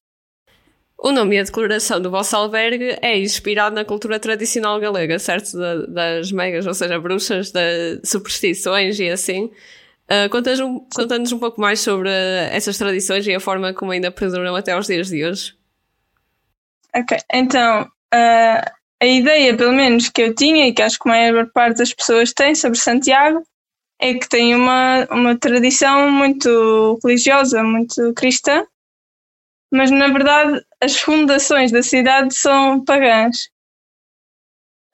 O 0.99 1.13
nome 1.13 1.37
e 1.37 1.41
a 1.41 1.43
declaração 1.43 2.01
do 2.01 2.11
vosso 2.11 2.35
albergue 2.37 2.97
é 3.03 3.19
inspirado 3.19 3.75
na 3.75 3.85
cultura 3.85 4.19
tradicional 4.19 4.81
galega, 4.81 5.19
certo? 5.19 5.59
Da, 5.59 5.87
das 5.87 6.33
megas, 6.33 6.67
ou 6.67 6.73
seja, 6.73 6.99
bruxas, 6.99 7.51
de 7.51 8.01
superstições 8.03 8.99
e 8.99 9.11
assim. 9.11 9.51
Uh, 10.09 10.31
Conta-nos 10.31 10.61
um, 10.61 10.87
conta 10.95 11.19
um 11.19 11.39
pouco 11.39 11.61
mais 11.61 11.81
sobre 11.81 12.09
essas 12.51 12.79
tradições 12.79 13.27
e 13.27 13.35
a 13.35 13.41
forma 13.41 13.75
como 13.75 13.91
ainda 13.91 14.11
perduram 14.11 14.55
até 14.55 14.73
aos 14.73 14.87
dias 14.87 15.09
de 15.09 15.25
hoje. 15.25 15.55
Ok, 16.95 17.19
então 17.33 17.91
uh, 18.15 18.71
a 19.01 19.07
ideia, 19.07 19.57
pelo 19.57 19.73
menos, 19.73 20.09
que 20.09 20.23
eu 20.23 20.35
tinha 20.35 20.67
e 20.67 20.73
que 20.73 20.83
acho 20.83 20.99
que 20.99 21.09
a 21.09 21.13
maior 21.13 21.51
parte 21.53 21.79
das 21.79 21.93
pessoas 21.93 22.33
tem 22.33 22.55
sobre 22.55 22.79
Santiago 22.79 23.43
é 24.01 24.15
que 24.15 24.29
tem 24.29 24.55
uma, 24.55 25.07
uma 25.11 25.39
tradição 25.39 26.11
muito 26.11 26.99
religiosa, 27.03 27.63
muito 27.63 28.13
cristã, 28.15 28.67
mas 29.73 29.91
na 29.91 30.09
verdade 30.09 30.63
as 30.81 30.99
fundações 30.99 31.73
da 31.73 31.83
cidade 31.83 32.35
são 32.35 32.85
pagãs. 32.85 33.49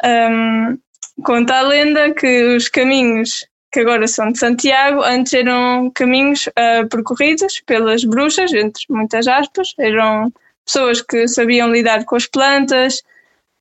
Um, 0.05 0.79
conta 1.25 1.59
a 1.59 1.63
lenda 1.63 2.13
que 2.15 2.57
os 2.57 2.69
caminhos 2.69 3.47
que 3.73 3.81
agora 3.81 4.07
são 4.07 4.31
de 4.31 4.39
Santiago 4.39 5.01
antes 5.03 5.33
eram 5.33 5.91
caminhos 5.95 6.47
uh, 6.49 6.87
percorridos 6.91 7.61
pelas 7.67 8.05
bruxas, 8.05 8.53
entre 8.53 8.85
muitas 8.91 9.27
aspas, 9.27 9.75
eram 9.79 10.33
pessoas 10.65 11.01
que 11.01 11.27
sabiam 11.29 11.71
lidar 11.71 12.05
com 12.05 12.17
as 12.17 12.27
plantas, 12.27 13.03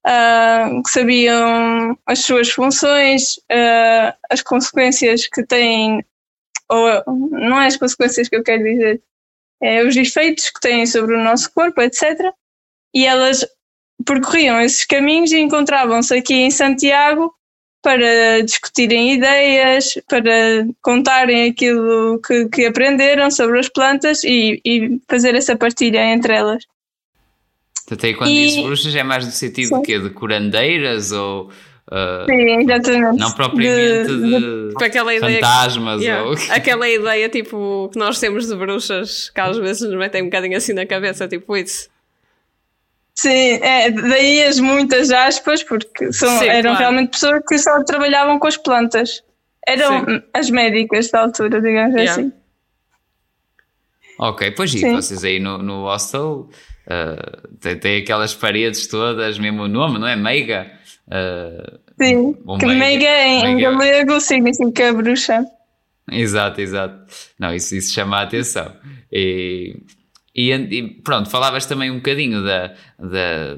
uh, 0.05 0.81
que 0.83 0.89
sabiam 0.89 1.97
as 2.05 2.19
suas 2.19 2.49
funções, 2.49 3.37
uh, 3.51 4.13
as 4.29 4.41
consequências 4.41 5.27
que 5.27 5.43
têm, 5.45 6.03
ou 6.69 7.03
não 7.31 7.61
é 7.61 7.67
as 7.67 7.77
consequências 7.77 8.29
que 8.29 8.35
eu 8.35 8.43
quero 8.43 8.63
dizer, 8.63 9.01
é 9.61 9.83
os 9.83 9.95
efeitos 9.95 10.49
que 10.49 10.59
têm 10.59 10.85
sobre 10.85 11.15
o 11.15 11.23
nosso 11.23 11.51
corpo, 11.53 11.81
etc. 11.81 12.33
E 12.93 13.05
elas 13.05 13.45
percorriam 14.05 14.59
esses 14.59 14.85
caminhos 14.85 15.31
e 15.31 15.39
encontravam-se 15.39 16.15
aqui 16.15 16.33
em 16.33 16.49
Santiago 16.51 17.33
para 17.81 18.43
discutirem 18.43 19.13
ideias, 19.13 19.93
para 20.07 20.67
contarem 20.81 21.49
aquilo 21.49 22.19
que, 22.19 22.47
que 22.49 22.65
aprenderam 22.65 23.31
sobre 23.31 23.59
as 23.59 23.69
plantas 23.69 24.23
e, 24.23 24.61
e 24.63 24.99
fazer 25.09 25.33
essa 25.35 25.55
partilha 25.55 26.03
entre 26.05 26.33
elas. 26.33 26.63
Portanto, 27.91 28.05
aí 28.05 28.13
quando 28.13 28.29
e... 28.29 28.45
dizes 28.45 28.63
bruxas 28.63 28.95
é 28.95 29.03
mais 29.03 29.25
no 29.25 29.31
sentido 29.31 29.67
Sim. 29.67 29.81
de 29.81 29.81
quê? 29.81 29.99
De 29.99 30.09
curandeiras 30.11 31.11
ou. 31.11 31.49
Uh, 31.91 32.25
Sim, 32.25 32.61
exatamente. 32.61 33.19
Não 33.19 33.31
propriamente 33.33 34.07
de, 34.07 34.21
de, 34.21 34.75
de 34.77 34.85
aquela 34.85 35.13
ideia 35.13 35.41
fantasmas 35.41 35.99
que, 35.99 36.05
yeah, 36.05 36.23
ou... 36.25 36.35
Aquela 36.51 36.89
ideia 36.89 37.27
tipo 37.27 37.89
que 37.91 37.99
nós 37.99 38.17
temos 38.17 38.47
de 38.47 38.55
bruxas 38.55 39.29
que 39.29 39.41
às 39.41 39.57
vezes 39.57 39.81
nos 39.81 39.97
metem 39.97 40.21
um 40.21 40.25
bocadinho 40.25 40.55
assim 40.55 40.71
na 40.71 40.85
cabeça, 40.85 41.27
tipo 41.27 41.57
isso. 41.57 41.89
Sim, 43.13 43.59
é, 43.61 43.91
daí 43.91 44.41
as 44.43 44.57
muitas 44.57 45.11
aspas, 45.11 45.61
porque 45.63 46.13
são, 46.13 46.39
Sim, 46.39 46.47
eram 46.47 46.71
claro. 46.71 46.79
realmente 46.79 47.11
pessoas 47.11 47.41
que 47.45 47.57
só 47.57 47.83
trabalhavam 47.83 48.39
com 48.39 48.47
as 48.47 48.55
plantas. 48.55 49.21
Eram 49.67 50.05
Sim. 50.05 50.23
as 50.33 50.49
médicas 50.49 51.11
da 51.11 51.23
altura, 51.23 51.61
digamos 51.61 51.93
yeah. 51.93 52.11
assim. 52.13 52.31
Ok, 54.19 54.51
pois 54.51 54.73
e 54.73 54.91
vocês 54.91 55.23
aí 55.23 55.39
no, 55.39 55.57
no 55.57 55.83
hostel 55.83 56.49
uh, 56.87 57.57
tem, 57.59 57.77
tem, 57.77 58.01
aquelas 58.01 58.33
paredes 58.33 58.87
todas, 58.87 59.39
mesmo 59.39 59.63
o 59.63 59.67
nome, 59.67 59.99
não 59.99 60.07
é? 60.07 60.15
Meiga. 60.15 60.71
Uh, 61.07 61.79
Sim, 62.01 62.35
que 62.59 62.65
meiga, 62.67 63.25
em, 63.25 63.45
em 63.45 63.57
galego 63.59 64.19
significa 64.19 64.93
bruxa. 64.93 65.45
Exato, 66.11 66.61
exato. 66.61 67.05
Não, 67.39 67.53
isso, 67.53 67.75
isso 67.75 67.93
chama 67.93 68.17
a 68.17 68.23
atenção. 68.23 68.75
E, 69.11 69.77
e, 70.35 70.51
e 70.51 71.01
pronto, 71.01 71.29
falavas 71.29 71.65
também 71.65 71.91
um 71.91 71.97
bocadinho 71.97 72.43
da, 72.43 72.73
da, 72.99 73.57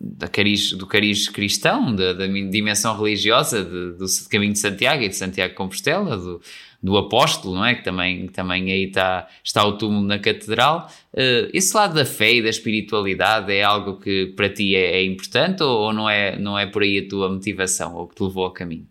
da 0.00 0.28
cariz, 0.28 0.72
do 0.72 0.86
cariz 0.86 1.28
cristão, 1.28 1.94
da, 1.94 2.12
da 2.12 2.26
dimensão 2.26 2.96
religiosa 2.96 3.64
de, 3.64 3.92
do 3.92 4.06
caminho 4.30 4.52
de 4.52 4.58
Santiago 4.58 5.02
e 5.02 5.08
de 5.08 5.16
Santiago 5.16 5.50
de 5.50 5.56
Compostela, 5.56 6.16
do, 6.16 6.40
do 6.82 6.96
apóstolo, 6.96 7.54
não 7.54 7.64
é? 7.64 7.76
Que 7.76 7.84
também, 7.84 8.26
também 8.28 8.72
aí 8.72 8.84
está, 8.84 9.28
está 9.44 9.64
o 9.64 9.78
túmulo 9.78 10.04
na 10.04 10.18
catedral. 10.18 10.90
Uh, 11.14 11.48
esse 11.52 11.76
lado 11.76 11.94
da 11.94 12.04
fé 12.04 12.34
e 12.34 12.42
da 12.42 12.50
espiritualidade 12.50 13.52
é 13.52 13.62
algo 13.62 14.00
que 14.00 14.26
para 14.34 14.48
ti 14.48 14.74
é, 14.74 14.96
é 14.96 15.04
importante 15.04 15.62
ou, 15.62 15.82
ou, 15.82 15.92
não, 15.92 16.10
é, 16.10 16.36
não 16.38 16.58
é 16.58 16.66
por 16.66 16.82
aí 16.82 16.98
a 16.98 17.08
tua 17.08 17.28
motivação 17.28 17.94
ou 17.94 18.08
que 18.08 18.16
te 18.16 18.22
levou 18.24 18.44
ao 18.44 18.50
caminho? 18.50 18.86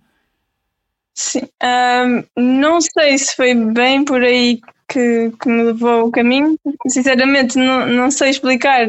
Sim, 1.14 1.42
um, 1.62 2.24
não 2.42 2.80
sei 2.80 3.18
se 3.18 3.36
foi 3.36 3.54
bem 3.54 4.06
por 4.06 4.24
aí 4.24 4.62
que, 4.88 5.32
que 5.42 5.50
me 5.50 5.64
levou 5.64 6.02
ao 6.02 6.12
caminho. 6.12 6.58
Sinceramente, 6.88 7.58
não, 7.58 7.86
não 7.88 8.10
sei 8.10 8.30
explicar 8.30 8.88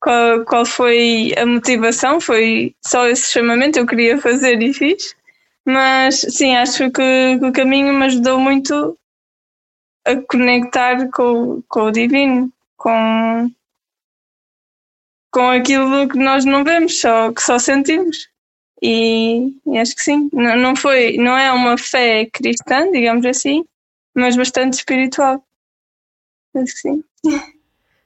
qual, 0.00 0.44
qual 0.46 0.64
foi 0.64 1.34
a 1.36 1.44
motivação, 1.44 2.18
foi 2.20 2.74
só 2.84 3.06
esse 3.06 3.30
chamamento, 3.30 3.78
eu 3.78 3.86
queria 3.86 4.18
fazer 4.18 4.62
e 4.62 4.72
fiz. 4.72 5.14
Mas 5.64 6.20
sim, 6.20 6.56
acho 6.56 6.90
que, 6.90 7.38
que 7.38 7.46
o 7.46 7.52
caminho 7.52 7.94
me 7.94 8.06
ajudou 8.06 8.40
muito 8.40 8.98
a 10.04 10.16
conectar 10.28 11.08
com, 11.10 11.62
com 11.68 11.82
o 11.82 11.92
divino, 11.92 12.52
com, 12.76 13.50
com 15.30 15.48
aquilo 15.50 16.08
que 16.08 16.18
nós 16.18 16.44
não 16.44 16.64
vemos, 16.64 17.00
só, 17.00 17.32
que 17.32 17.40
só 17.40 17.58
sentimos. 17.58 18.28
E, 18.82 19.54
e 19.64 19.78
acho 19.78 19.94
que 19.94 20.02
sim, 20.02 20.28
não, 20.32 20.56
não, 20.56 20.74
foi, 20.74 21.16
não 21.16 21.38
é 21.38 21.52
uma 21.52 21.78
fé 21.78 22.26
cristã, 22.26 22.90
digamos 22.90 23.24
assim, 23.24 23.64
mas 24.12 24.36
bastante 24.36 24.74
espiritual. 24.74 25.44
Acho 26.56 26.74
que 26.74 26.80
sim. 26.80 27.04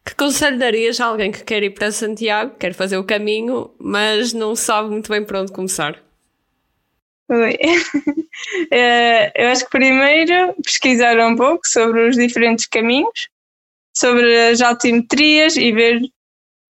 Que 0.05 0.14
conselho 0.14 0.57
darias 0.57 1.01
a 1.01 1.07
alguém 1.07 1.33
que 1.33 1.42
quer 1.42 1.64
ir 1.64 1.71
para 1.71 1.90
Santiago, 1.90 2.55
quer 2.57 2.75
fazer 2.75 2.97
o 2.97 3.03
caminho, 3.03 3.75
mas 3.77 4.33
não 4.33 4.55
sabe 4.55 4.90
muito 4.90 5.11
bem 5.11 5.25
por 5.25 5.37
onde 5.37 5.53
começar? 5.53 6.06
Eh, 7.29 9.33
eu 9.35 9.49
acho 9.49 9.65
que 9.65 9.71
primeiro 9.71 10.55
pesquisar 10.62 11.19
um 11.19 11.37
pouco 11.37 11.67
sobre 11.67 12.09
os 12.09 12.17
diferentes 12.17 12.67
caminhos, 12.67 13.29
sobre 13.97 14.51
as 14.51 14.61
altimetrias 14.61 15.57
e 15.57 15.73
ver 15.73 16.01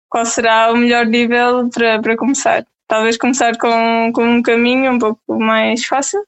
qual 0.09 0.27
será 0.27 0.73
o 0.73 0.77
melhor 0.77 1.07
nível 1.07 1.71
para, 1.71 2.03
para 2.03 2.17
começar. 2.17 2.67
Talvez 2.89 3.17
começar 3.17 3.57
com, 3.57 4.11
com 4.13 4.25
um 4.25 4.43
caminho 4.43 4.93
um 4.93 4.99
pouco 4.99 5.39
mais 5.39 5.85
fácil. 5.85 6.25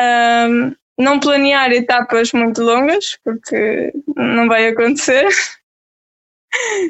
Um, 0.00 0.72
não 0.96 1.18
planear 1.18 1.72
etapas 1.72 2.32
muito 2.32 2.62
longas, 2.62 3.18
porque 3.24 3.92
não 4.16 4.48
vai 4.48 4.68
acontecer. 4.68 5.28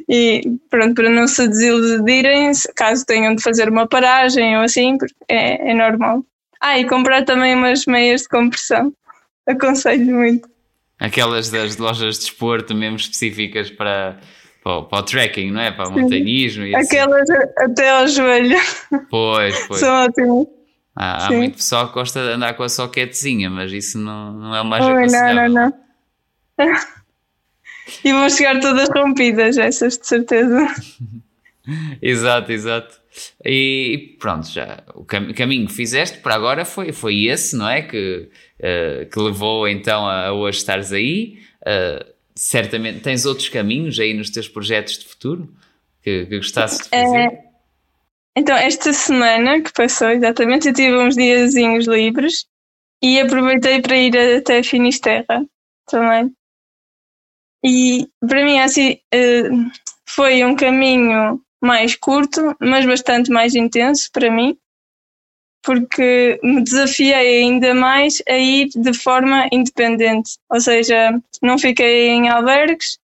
E 0.07 0.43
pronto, 0.69 0.95
para 0.95 1.09
não 1.09 1.27
se 1.27 1.49
desiludirem, 1.49 2.53
caso 2.77 3.03
tenham 3.07 3.35
de 3.35 3.43
fazer 3.43 3.67
uma 3.67 3.89
paragem 3.89 4.59
ou 4.59 4.65
assim, 4.65 4.99
é, 5.27 5.71
é 5.71 5.73
normal. 5.73 6.23
Ah, 6.67 6.79
e 6.79 6.87
comprar 6.87 7.27
também 7.27 7.55
umas 7.55 7.85
meias 7.85 8.23
de 8.23 8.29
compressão. 8.31 8.91
Aconselho 9.47 10.15
muito. 10.15 10.49
Aquelas 10.99 11.51
das 11.51 11.77
lojas 11.77 12.15
de 12.15 12.21
desporto 12.25 12.75
mesmo 12.75 12.97
específicas 12.97 13.71
para, 13.71 14.19
para, 14.63 14.81
para 14.81 14.99
o 14.99 15.03
trekking, 15.03 15.51
não 15.51 15.61
é? 15.61 15.71
Para 15.71 15.91
o 15.91 15.93
montanhismo. 15.93 16.65
E. 16.65 16.75
Aquelas 16.75 17.29
assim. 17.29 17.53
até 17.59 17.91
ao 17.91 18.09
joelho. 18.09 18.59
Pois, 19.11 19.67
pois. 19.67 19.81
São 19.81 20.07
ótimas. 20.07 20.47
Há, 20.97 21.27
há 21.27 21.33
muito 21.33 21.57
pessoal 21.57 21.89
que 21.89 21.95
gosta 21.95 22.23
de 22.23 22.33
andar 22.33 22.55
com 22.55 22.63
a 22.63 22.69
soquetezinha, 22.71 23.51
mas 23.51 23.71
isso 23.71 23.99
não, 23.99 24.33
não 24.33 24.57
é 24.57 24.63
o 24.63 24.65
mais 24.65 24.87
oh, 24.87 24.89
Não, 24.89 25.35
não, 25.35 25.49
não. 25.51 25.75
e 28.03 28.11
vão 28.11 28.31
chegar 28.31 28.59
todas 28.61 28.89
rompidas, 28.89 29.59
essas 29.59 29.99
de 29.99 30.07
certeza. 30.07 30.67
exato, 32.01 32.51
exato. 32.51 33.04
E 33.45 34.17
pronto, 34.19 34.49
já 34.49 34.83
o 34.95 35.05
cam 35.05 35.33
caminho 35.33 35.67
que 35.67 35.73
fizeste 35.73 36.19
para 36.19 36.35
agora 36.35 36.65
foi, 36.65 36.93
foi 36.93 37.25
esse, 37.25 37.57
não 37.57 37.69
é? 37.69 37.83
Que, 37.83 38.29
uh, 38.59 39.09
que 39.11 39.19
levou 39.19 39.69
então 39.69 40.07
a, 40.07 40.27
a 40.27 40.33
hoje 40.33 40.59
estares 40.59 40.93
aí. 40.93 41.39
Uh, 41.63 42.15
certamente 42.35 43.01
tens 43.01 43.25
outros 43.25 43.49
caminhos 43.49 43.99
aí 44.01 44.13
nos 44.13 44.31
teus 44.31 44.49
projetos 44.49 44.99
de 44.99 45.07
futuro 45.07 45.49
que, 46.03 46.27
que 46.27 46.37
gostasses 46.37 46.79
de 46.79 46.89
fazer? 46.89 47.17
É, 47.17 47.45
então, 48.37 48.57
esta 48.57 48.93
semana 48.93 49.63
que 49.63 49.73
passou, 49.73 50.09
exatamente, 50.11 50.69
eu 50.69 50.75
tive 50.75 50.97
uns 50.97 51.15
diazinhos 51.15 51.87
livres 51.87 52.47
e 53.03 53.21
aproveitei 53.21 53.81
para 53.81 53.97
ir 53.97 54.17
até 54.39 54.63
Finisterra 54.63 55.47
também. 55.87 56.33
E 57.65 58.09
para 58.21 58.45
mim, 58.45 58.59
assim, 58.59 58.99
eh, 59.13 59.49
foi 60.07 60.45
um 60.45 60.57
caminho 60.57 61.41
mais 61.65 61.97
curto, 61.97 62.55
mas 62.61 62.85
bastante 62.85 63.31
mais 63.31 63.55
intenso 63.55 64.11
para 64.13 64.31
mim, 64.31 64.57
porque 65.63 66.39
me 66.43 66.63
desafiei 66.63 67.43
ainda 67.43 67.75
mais 67.75 68.23
a 68.29 68.37
ir 68.37 68.69
de 68.69 68.93
forma 68.93 69.49
independente. 69.51 70.33
Ou 70.51 70.61
seja, 70.61 71.19
não 71.43 71.59
fiquei 71.59 72.09
em 72.09 72.29
albergues 72.29 72.99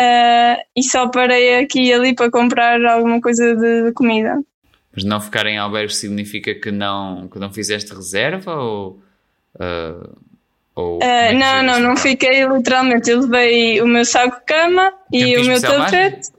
uh, 0.00 0.62
e 0.74 0.82
só 0.82 1.08
parei 1.08 1.58
aqui 1.58 1.82
e 1.84 1.92
ali 1.92 2.14
para 2.14 2.30
comprar 2.30 2.82
alguma 2.84 3.20
coisa 3.20 3.54
de, 3.54 3.84
de 3.84 3.92
comida. 3.92 4.42
Mas 4.94 5.04
não 5.04 5.20
ficar 5.20 5.46
em 5.46 5.58
albergues 5.58 5.96
significa 5.96 6.54
que 6.54 6.70
não, 6.70 7.28
que 7.28 7.38
não 7.38 7.52
fizeste 7.52 7.94
reserva 7.94 8.54
ou. 8.54 9.02
Uh, 9.54 10.16
ou 10.74 10.98
uh, 10.98 11.32
não, 11.38 11.62
não, 11.62 11.80
não 11.80 11.96
fiquei 11.96 12.46
literalmente. 12.46 13.10
Eu 13.10 13.20
levei 13.20 13.80
o 13.80 13.86
meu 13.86 14.04
saco 14.04 14.38
de 14.38 14.44
cama 14.44 14.92
e 15.12 15.36
o 15.36 15.44
meu 15.44 15.60
tapete. 15.60 16.30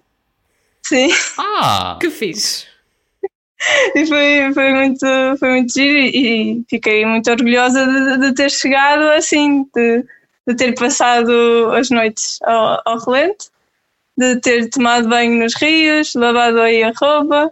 Sim. 0.86 1.10
Ah! 1.38 1.98
Que 2.00 2.10
fiz? 2.10 2.67
E 3.96 4.06
foi, 4.06 4.54
foi, 4.54 4.74
muito, 4.74 5.06
foi 5.39 5.50
muito 5.52 5.74
giro 5.74 5.98
e 5.98 6.63
fiquei 6.69 7.06
muito 7.06 7.32
orgulhosa 7.32 7.86
de, 7.86 8.17
de 8.19 8.34
ter 8.34 8.52
chegado 8.52 9.04
assim, 9.12 9.65
de, 9.74 10.04
de 10.48 10.56
ter 10.56 10.74
passado 10.74 11.72
as 11.72 11.89
noites 11.89 12.39
ao, 12.43 12.82
ao 12.86 13.00
relento, 13.00 13.46
de 14.17 14.36
ter 14.41 14.69
tomado 14.69 15.08
banho 15.08 15.41
nos 15.41 15.56
rios, 15.56 16.13
lavado 16.13 16.60
aí 16.60 16.84
a 16.84 16.91
roupa 16.93 17.52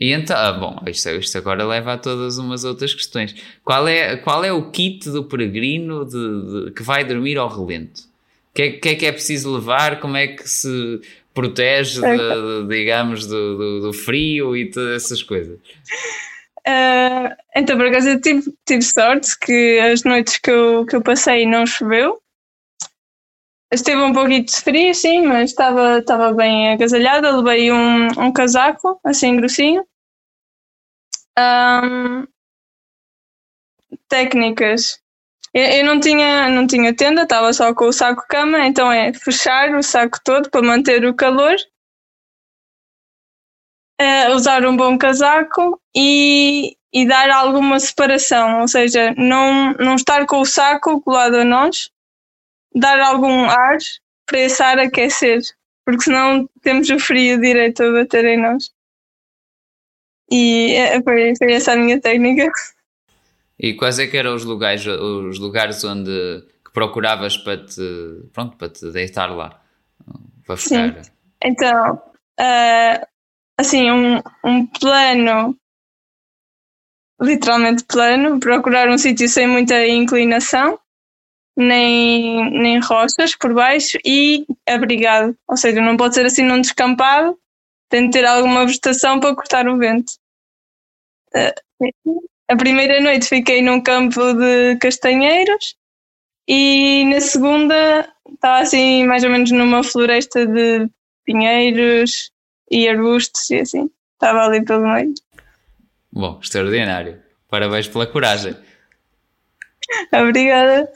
E 0.00 0.12
então, 0.12 0.36
ah, 0.36 0.52
bom, 0.52 0.78
isto, 0.86 1.08
isto, 1.10 1.38
agora 1.38 1.64
leva 1.64 1.94
a 1.94 1.98
todas 1.98 2.38
umas 2.38 2.64
outras 2.64 2.92
questões. 2.92 3.34
Qual 3.64 3.86
é, 3.86 4.16
qual 4.16 4.44
é 4.44 4.52
o 4.52 4.70
kit 4.70 5.08
do 5.10 5.24
peregrino 5.24 6.04
de, 6.04 6.66
de, 6.66 6.70
que 6.72 6.82
vai 6.82 7.04
dormir 7.04 7.38
ao 7.38 7.48
relento? 7.48 8.02
O 8.50 8.54
que, 8.54 8.62
é, 8.62 8.70
que 8.72 8.88
é 8.88 8.94
que 8.94 9.06
é 9.06 9.12
preciso 9.12 9.54
levar? 9.54 10.00
Como 10.00 10.16
é 10.16 10.26
que 10.26 10.48
se 10.48 11.00
protege, 11.34 12.00
de, 12.00 12.66
digamos, 12.68 13.26
do, 13.26 13.56
do, 13.56 13.80
do, 13.80 13.92
frio 13.92 14.56
e 14.56 14.70
todas 14.70 15.04
essas 15.04 15.22
coisas? 15.22 15.58
Uh, 16.66 17.34
então, 17.56 17.76
por 17.76 17.86
acaso, 17.86 18.08
eu 18.08 18.20
tive, 18.20 18.52
tive 18.66 18.82
sorte 18.82 19.38
que 19.38 19.78
as 19.78 20.04
noites 20.04 20.38
que 20.38 20.50
eu, 20.50 20.84
que 20.84 20.96
eu 20.96 21.02
passei 21.02 21.46
não 21.46 21.66
choveu. 21.66 22.20
Esteve 23.72 24.00
um 24.00 24.12
pouquinho 24.12 24.44
de 24.44 24.52
frio, 24.52 24.94
sim, 24.94 25.26
mas 25.26 25.50
estava, 25.50 25.98
estava 25.98 26.32
bem 26.32 26.72
agasalhada. 26.72 27.36
Levei 27.36 27.70
um, 27.70 28.06
um 28.18 28.32
casaco, 28.32 28.98
assim, 29.04 29.36
grossinho. 29.36 29.84
Um, 31.38 32.26
técnicas. 34.08 35.00
Eu, 35.54 35.64
eu, 35.64 35.84
não, 35.84 35.98
tinha, 35.98 36.48
não 36.48 36.66
tinha 36.66 36.94
tenda, 36.94 37.22
estava 37.22 37.52
só 37.52 37.74
com 37.74 37.86
o 37.86 37.92
saco-cama, 37.92 38.66
então 38.66 38.90
é 38.92 39.12
fechar 39.12 39.74
o 39.74 39.82
saco 39.82 40.18
todo 40.22 40.50
para 40.50 40.62
manter 40.62 41.04
o 41.04 41.14
calor. 41.14 41.56
Uh, 44.00 44.34
usar 44.34 44.64
um 44.64 44.76
bom 44.76 44.96
casaco 44.96 45.80
e, 45.96 46.76
e 46.92 47.06
dar 47.06 47.30
alguma 47.30 47.80
separação, 47.80 48.60
ou 48.60 48.68
seja, 48.68 49.12
não, 49.16 49.72
não 49.72 49.96
estar 49.96 50.24
com 50.24 50.40
o 50.40 50.46
saco 50.46 51.00
colado 51.02 51.34
a 51.34 51.44
nós, 51.44 51.90
dar 52.72 53.00
algum 53.00 53.44
ar 53.44 53.76
para 54.24 54.38
esse 54.38 54.62
ar 54.62 54.78
aquecer, 54.78 55.40
porque 55.84 56.04
senão 56.04 56.48
temos 56.62 56.88
o 56.90 56.98
frio 57.00 57.40
direito 57.40 57.82
a 57.82 57.92
bater 57.92 58.24
em 58.24 58.40
nós. 58.40 58.70
E 60.30 60.74
é, 60.74 61.02
foi, 61.02 61.34
foi 61.36 61.52
essa 61.54 61.72
a 61.72 61.76
minha 61.76 62.00
técnica. 62.00 62.50
E 63.58 63.74
quais 63.74 63.98
é 63.98 64.06
que 64.06 64.16
eram 64.16 64.34
os 64.34 64.44
lugares, 64.44 64.86
os 64.86 65.38
lugares 65.38 65.82
onde 65.84 66.44
que 66.64 66.72
procuravas 66.72 67.36
para 67.36 67.64
te, 67.64 67.82
pronto, 68.32 68.56
para 68.56 68.68
te 68.68 68.90
deitar 68.90 69.34
lá? 69.34 69.60
Para 70.46 70.56
ficar? 70.56 71.04
Sim. 71.04 71.10
Então, 71.44 71.94
uh, 72.40 73.06
assim, 73.58 73.90
um, 73.90 74.22
um 74.44 74.66
plano 74.66 75.56
literalmente 77.20 77.84
plano, 77.84 78.38
procurar 78.38 78.88
um 78.88 78.96
sítio 78.96 79.28
sem 79.28 79.48
muita 79.48 79.86
inclinação 79.88 80.78
nem, 81.58 82.48
nem 82.52 82.78
rochas 82.78 83.34
por 83.34 83.52
baixo 83.52 83.98
e 84.04 84.46
abrigado. 84.66 85.36
Ou 85.48 85.56
seja, 85.56 85.80
não 85.80 85.96
pode 85.96 86.14
ser 86.14 86.24
assim 86.24 86.44
num 86.44 86.60
descampado, 86.60 87.36
tem 87.88 88.06
de 88.06 88.12
ter 88.12 88.24
alguma 88.24 88.64
vegetação 88.64 89.18
para 89.18 89.34
cortar 89.34 89.66
o 89.66 89.76
vento. 89.76 90.12
Eh, 91.34 91.54
a 92.48 92.56
primeira 92.56 93.00
noite 93.00 93.28
fiquei 93.28 93.62
num 93.62 93.80
campo 93.80 94.32
de 94.34 94.76
castanheiros 94.76 95.76
e 96.48 97.04
na 97.04 97.20
segunda 97.20 98.08
estava 98.32 98.60
assim 98.60 99.04
mais 99.04 99.22
ou 99.22 99.30
menos 99.30 99.50
numa 99.50 99.84
floresta 99.84 100.46
de 100.46 100.88
pinheiros 101.24 102.32
e 102.70 102.88
arbustos 102.88 103.50
e 103.50 103.60
assim. 103.60 103.90
Estava 104.14 104.46
ali 104.46 104.64
pelo 104.64 104.92
meio. 104.92 105.14
Bom, 106.10 106.40
extraordinário. 106.42 107.22
Parabéns 107.48 107.86
pela 107.86 108.06
coragem. 108.06 108.56
Obrigada. 110.12 110.90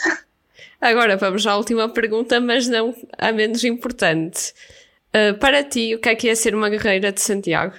Agora 0.80 1.16
vamos 1.16 1.46
à 1.46 1.56
última 1.56 1.88
pergunta, 1.88 2.40
mas 2.40 2.66
não 2.66 2.94
a 3.16 3.30
menos 3.30 3.62
importante. 3.62 4.52
Uh, 5.14 5.38
para 5.38 5.62
ti, 5.62 5.94
o 5.94 6.00
que 6.00 6.08
é 6.08 6.14
que 6.16 6.28
é 6.28 6.34
ser 6.34 6.54
uma 6.54 6.68
guerreira 6.68 7.12
de 7.12 7.20
Santiago? 7.20 7.76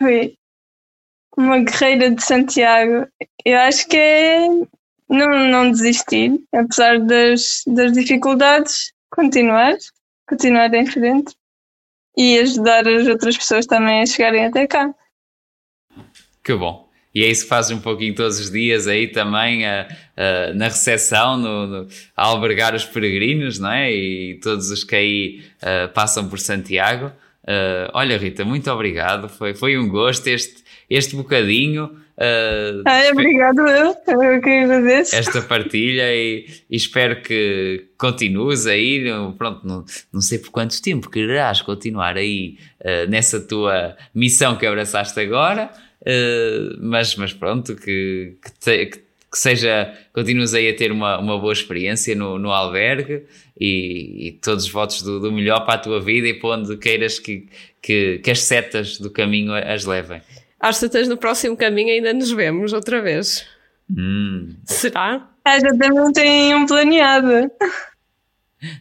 Ui, 0.00 0.38
uma 1.40 1.58
guerreira 1.58 2.10
de 2.10 2.22
Santiago, 2.22 3.06
eu 3.44 3.58
acho 3.58 3.88
que 3.88 3.96
é 3.96 4.48
não, 5.08 5.50
não 5.50 5.70
desistir, 5.70 6.40
apesar 6.54 7.00
das, 7.00 7.62
das 7.66 7.92
dificuldades, 7.92 8.92
continuar, 9.10 9.76
continuar 10.28 10.72
em 10.74 10.86
frente 10.86 11.34
e 12.16 12.38
ajudar 12.38 12.86
as 12.86 13.06
outras 13.06 13.36
pessoas 13.36 13.66
também 13.66 14.02
a 14.02 14.06
chegarem 14.06 14.46
até 14.46 14.66
cá. 14.66 14.94
Que 16.44 16.54
bom. 16.54 16.88
E 17.12 17.24
é 17.24 17.26
isso 17.28 17.42
que 17.42 17.48
fazes 17.48 17.72
um 17.72 17.80
pouquinho 17.80 18.14
todos 18.14 18.38
os 18.38 18.50
dias 18.50 18.86
aí 18.86 19.08
também 19.08 19.66
a, 19.66 19.88
a, 20.16 20.54
na 20.54 20.66
recepção, 20.66 21.36
no, 21.36 21.66
no, 21.66 21.88
a 22.16 22.24
albergar 22.24 22.72
os 22.74 22.84
peregrinos, 22.84 23.58
não 23.58 23.72
é? 23.72 23.92
E 23.92 24.38
todos 24.40 24.70
os 24.70 24.84
que 24.84 24.94
aí 24.94 25.44
uh, 25.56 25.92
passam 25.92 26.28
por 26.28 26.38
Santiago. 26.38 27.12
Olha, 27.92 28.16
Rita, 28.16 28.44
muito 28.44 28.70
obrigado. 28.70 29.28
Foi, 29.28 29.54
foi 29.54 29.76
um 29.76 29.88
gosto 29.88 30.28
este, 30.28 30.62
este 30.90 31.14
bocadinho. 31.14 31.84
Uh, 32.20 32.82
Ai, 32.84 33.10
obrigado, 33.12 33.60
eu. 33.60 33.96
Eu 34.06 34.40
que 34.42 34.50
agradeço. 34.50 35.16
Esta 35.16 35.40
partilha 35.40 36.12
e, 36.14 36.44
e, 36.68 36.76
espero 36.76 37.22
que 37.22 37.86
continues 37.96 38.66
aí. 38.66 39.06
Pronto, 39.38 39.66
não, 39.66 39.84
não 40.12 40.20
sei 40.20 40.38
por 40.38 40.50
quanto 40.50 40.82
tempo 40.82 41.08
quererás 41.08 41.62
continuar 41.62 42.18
aí 42.18 42.58
uh, 42.80 43.08
nessa 43.08 43.40
tua 43.40 43.96
missão 44.14 44.56
que 44.56 44.66
abraçaste 44.66 45.18
agora. 45.18 45.70
Uh, 46.02 46.76
mas, 46.80 47.14
mas 47.16 47.32
pronto, 47.32 47.74
que, 47.76 48.36
que, 48.42 48.52
te, 48.58 48.86
que, 48.86 48.98
que, 48.98 49.38
seja, 49.38 49.94
continues 50.12 50.52
aí 50.52 50.68
a 50.68 50.74
ter 50.74 50.92
uma, 50.92 51.18
uma 51.18 51.38
boa 51.38 51.52
experiência 51.52 52.14
no, 52.14 52.38
no 52.38 52.50
albergue 52.50 53.24
e, 53.58 54.28
e 54.28 54.32
todos 54.32 54.64
os 54.64 54.70
votos 54.70 55.02
do, 55.02 55.20
do, 55.20 55.30
melhor 55.30 55.64
para 55.64 55.74
a 55.74 55.78
tua 55.78 56.00
vida 56.00 56.28
e 56.28 56.34
para 56.34 56.50
onde 56.50 56.76
queiras 56.76 57.18
que, 57.18 57.48
que, 57.80 58.18
que 58.18 58.30
as 58.30 58.40
setas 58.40 58.98
do 58.98 59.10
caminho 59.10 59.52
as 59.54 59.84
levem. 59.84 60.20
Às 60.60 60.76
setas 60.76 61.08
no 61.08 61.16
próximo 61.16 61.56
caminho 61.56 61.90
ainda 61.90 62.12
nos 62.12 62.30
vemos 62.30 62.72
outra 62.72 63.00
vez. 63.00 63.46
Hum. 63.90 64.54
Será? 64.64 65.28
Ah, 65.44 65.58
já 65.58 65.70
também 65.70 66.12
tem 66.12 66.54
um 66.54 66.66
planeado. 66.66 67.50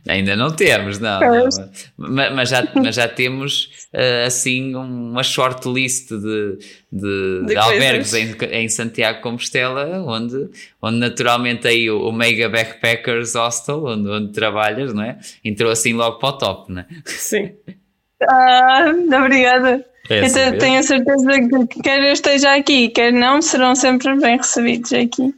Ainda 0.07 0.35
não 0.35 0.53
temos, 0.53 0.99
não. 0.99 1.21
não. 1.21 1.49
Mas, 1.95 2.33
mas, 2.35 2.49
já, 2.49 2.67
mas 2.75 2.95
já 2.95 3.07
temos 3.07 3.87
uh, 3.93 4.27
assim 4.27 4.75
uma 4.75 5.23
shortlist 5.23 6.09
de, 6.09 6.17
de, 6.19 6.57
de, 6.91 7.45
de 7.45 7.55
albergues 7.55 8.13
em, 8.13 8.35
em, 8.51 8.67
Santiago 8.67 9.21
Compostela, 9.21 10.03
onde, 10.05 10.49
onde 10.81 10.97
naturalmente 10.97 11.65
aí 11.65 11.89
o, 11.89 12.09
o 12.09 12.11
Mega 12.11 12.49
Backpackers 12.49 13.35
Hostel, 13.35 13.85
onde, 13.85 14.09
onde 14.09 14.33
trabalhas, 14.33 14.93
não 14.93 15.03
é? 15.03 15.17
Entrou 15.45 15.71
assim 15.71 15.93
logo 15.93 16.19
para 16.19 16.29
o 16.29 16.37
top, 16.37 16.73
não 16.73 16.81
é? 16.81 16.87
Sim. 17.05 17.53
Ah, 18.27 18.85
obrigada. 19.21 19.85
É 20.09 20.21
assim 20.21 20.39
eu 20.39 20.57
tenho 20.57 20.79
a 20.79 20.83
certeza 20.83 21.27
que 21.67 21.81
quer 21.81 21.99
eu 22.01 22.11
esteja 22.11 22.55
aqui, 22.55 22.89
quer 22.89 23.13
não, 23.13 23.41
serão 23.41 23.75
sempre 23.75 24.15
bem 24.19 24.37
recebidos 24.37 24.91
aqui. 24.91 25.33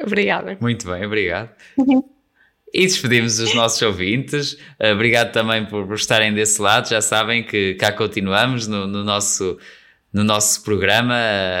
Obrigada. 0.00 0.56
Muito 0.60 0.88
bem, 0.88 1.04
obrigado. 1.04 1.50
E 2.72 2.86
despedimos 2.86 3.40
os 3.40 3.52
nossos 3.52 3.82
ouvintes. 3.82 4.56
Obrigado 4.92 5.32
também 5.32 5.66
por, 5.66 5.86
por, 5.86 5.96
estarem 5.96 6.32
desse 6.32 6.62
lado. 6.62 6.88
Já 6.88 7.00
sabem 7.00 7.42
que 7.42 7.74
cá 7.74 7.90
continuamos 7.90 8.68
no, 8.68 8.86
no 8.86 9.02
nosso, 9.02 9.58
no 10.12 10.24
nosso 10.24 10.62
programa 10.62 11.14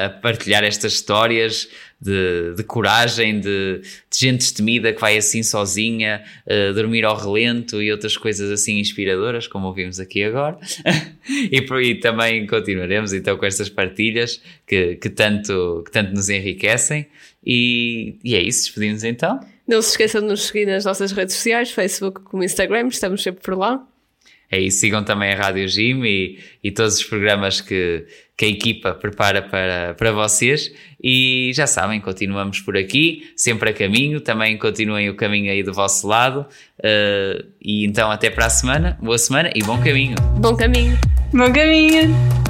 a 0.04 0.10
partilhar 0.10 0.64
estas 0.64 0.94
histórias 0.94 1.68
de, 2.00 2.54
de 2.56 2.64
coragem, 2.64 3.40
de, 3.40 3.80
de, 3.80 4.18
gente 4.18 4.38
destemida 4.38 4.92
que 4.92 5.00
vai 5.00 5.16
assim 5.18 5.42
sozinha, 5.42 6.24
uh, 6.46 6.72
dormir 6.72 7.04
ao 7.04 7.16
relento 7.16 7.82
e 7.82 7.92
outras 7.92 8.16
coisas 8.16 8.50
assim 8.50 8.78
inspiradoras, 8.78 9.46
como 9.46 9.66
ouvimos 9.66 10.00
aqui 10.00 10.24
agora. 10.24 10.58
e, 11.28 11.58
e 11.58 11.94
também 11.96 12.46
continuaremos 12.46 13.12
então 13.12 13.36
com 13.36 13.44
estas 13.44 13.68
partilhas 13.68 14.40
que, 14.66 14.96
que, 14.96 15.10
tanto, 15.10 15.82
que 15.84 15.92
tanto 15.92 16.12
nos 16.12 16.30
enriquecem. 16.30 17.06
E, 17.44 18.18
e 18.24 18.34
é 18.34 18.42
isso, 18.42 18.64
despedimos 18.64 19.04
então. 19.04 19.38
Não 19.66 19.80
se 19.82 19.90
esqueçam 19.90 20.22
de 20.22 20.26
nos 20.26 20.46
seguir 20.46 20.66
nas 20.66 20.84
nossas 20.84 21.12
redes 21.12 21.36
sociais, 21.36 21.70
Facebook 21.70 22.22
como 22.22 22.42
Instagram, 22.42 22.88
estamos 22.88 23.22
sempre 23.22 23.42
por 23.42 23.56
lá. 23.56 23.86
É 24.50 24.58
isso, 24.58 24.80
sigam 24.80 25.04
também 25.04 25.32
a 25.32 25.36
Rádio 25.36 25.68
Gym 25.68 26.04
e, 26.04 26.38
e 26.62 26.72
todos 26.72 26.96
os 26.96 27.04
programas 27.04 27.60
que, 27.60 28.04
que 28.36 28.44
a 28.44 28.48
equipa 28.48 28.92
prepara 28.92 29.42
para, 29.42 29.94
para 29.94 30.10
vocês. 30.10 30.72
E 31.02 31.52
já 31.54 31.68
sabem, 31.68 32.00
continuamos 32.00 32.58
por 32.58 32.76
aqui, 32.76 33.30
sempre 33.36 33.70
a 33.70 33.72
caminho, 33.72 34.20
também 34.20 34.58
continuem 34.58 35.08
o 35.08 35.14
caminho 35.14 35.52
aí 35.52 35.62
do 35.62 35.72
vosso 35.72 36.06
lado. 36.08 36.46
Uh, 36.80 37.46
e 37.62 37.86
então 37.86 38.10
até 38.10 38.28
para 38.28 38.46
a 38.46 38.50
semana, 38.50 38.98
boa 39.00 39.18
semana 39.18 39.50
e 39.54 39.62
bom 39.62 39.80
caminho. 39.80 40.16
Bom 40.38 40.56
caminho. 40.56 40.98
Bom 41.32 41.52
caminho. 41.52 42.49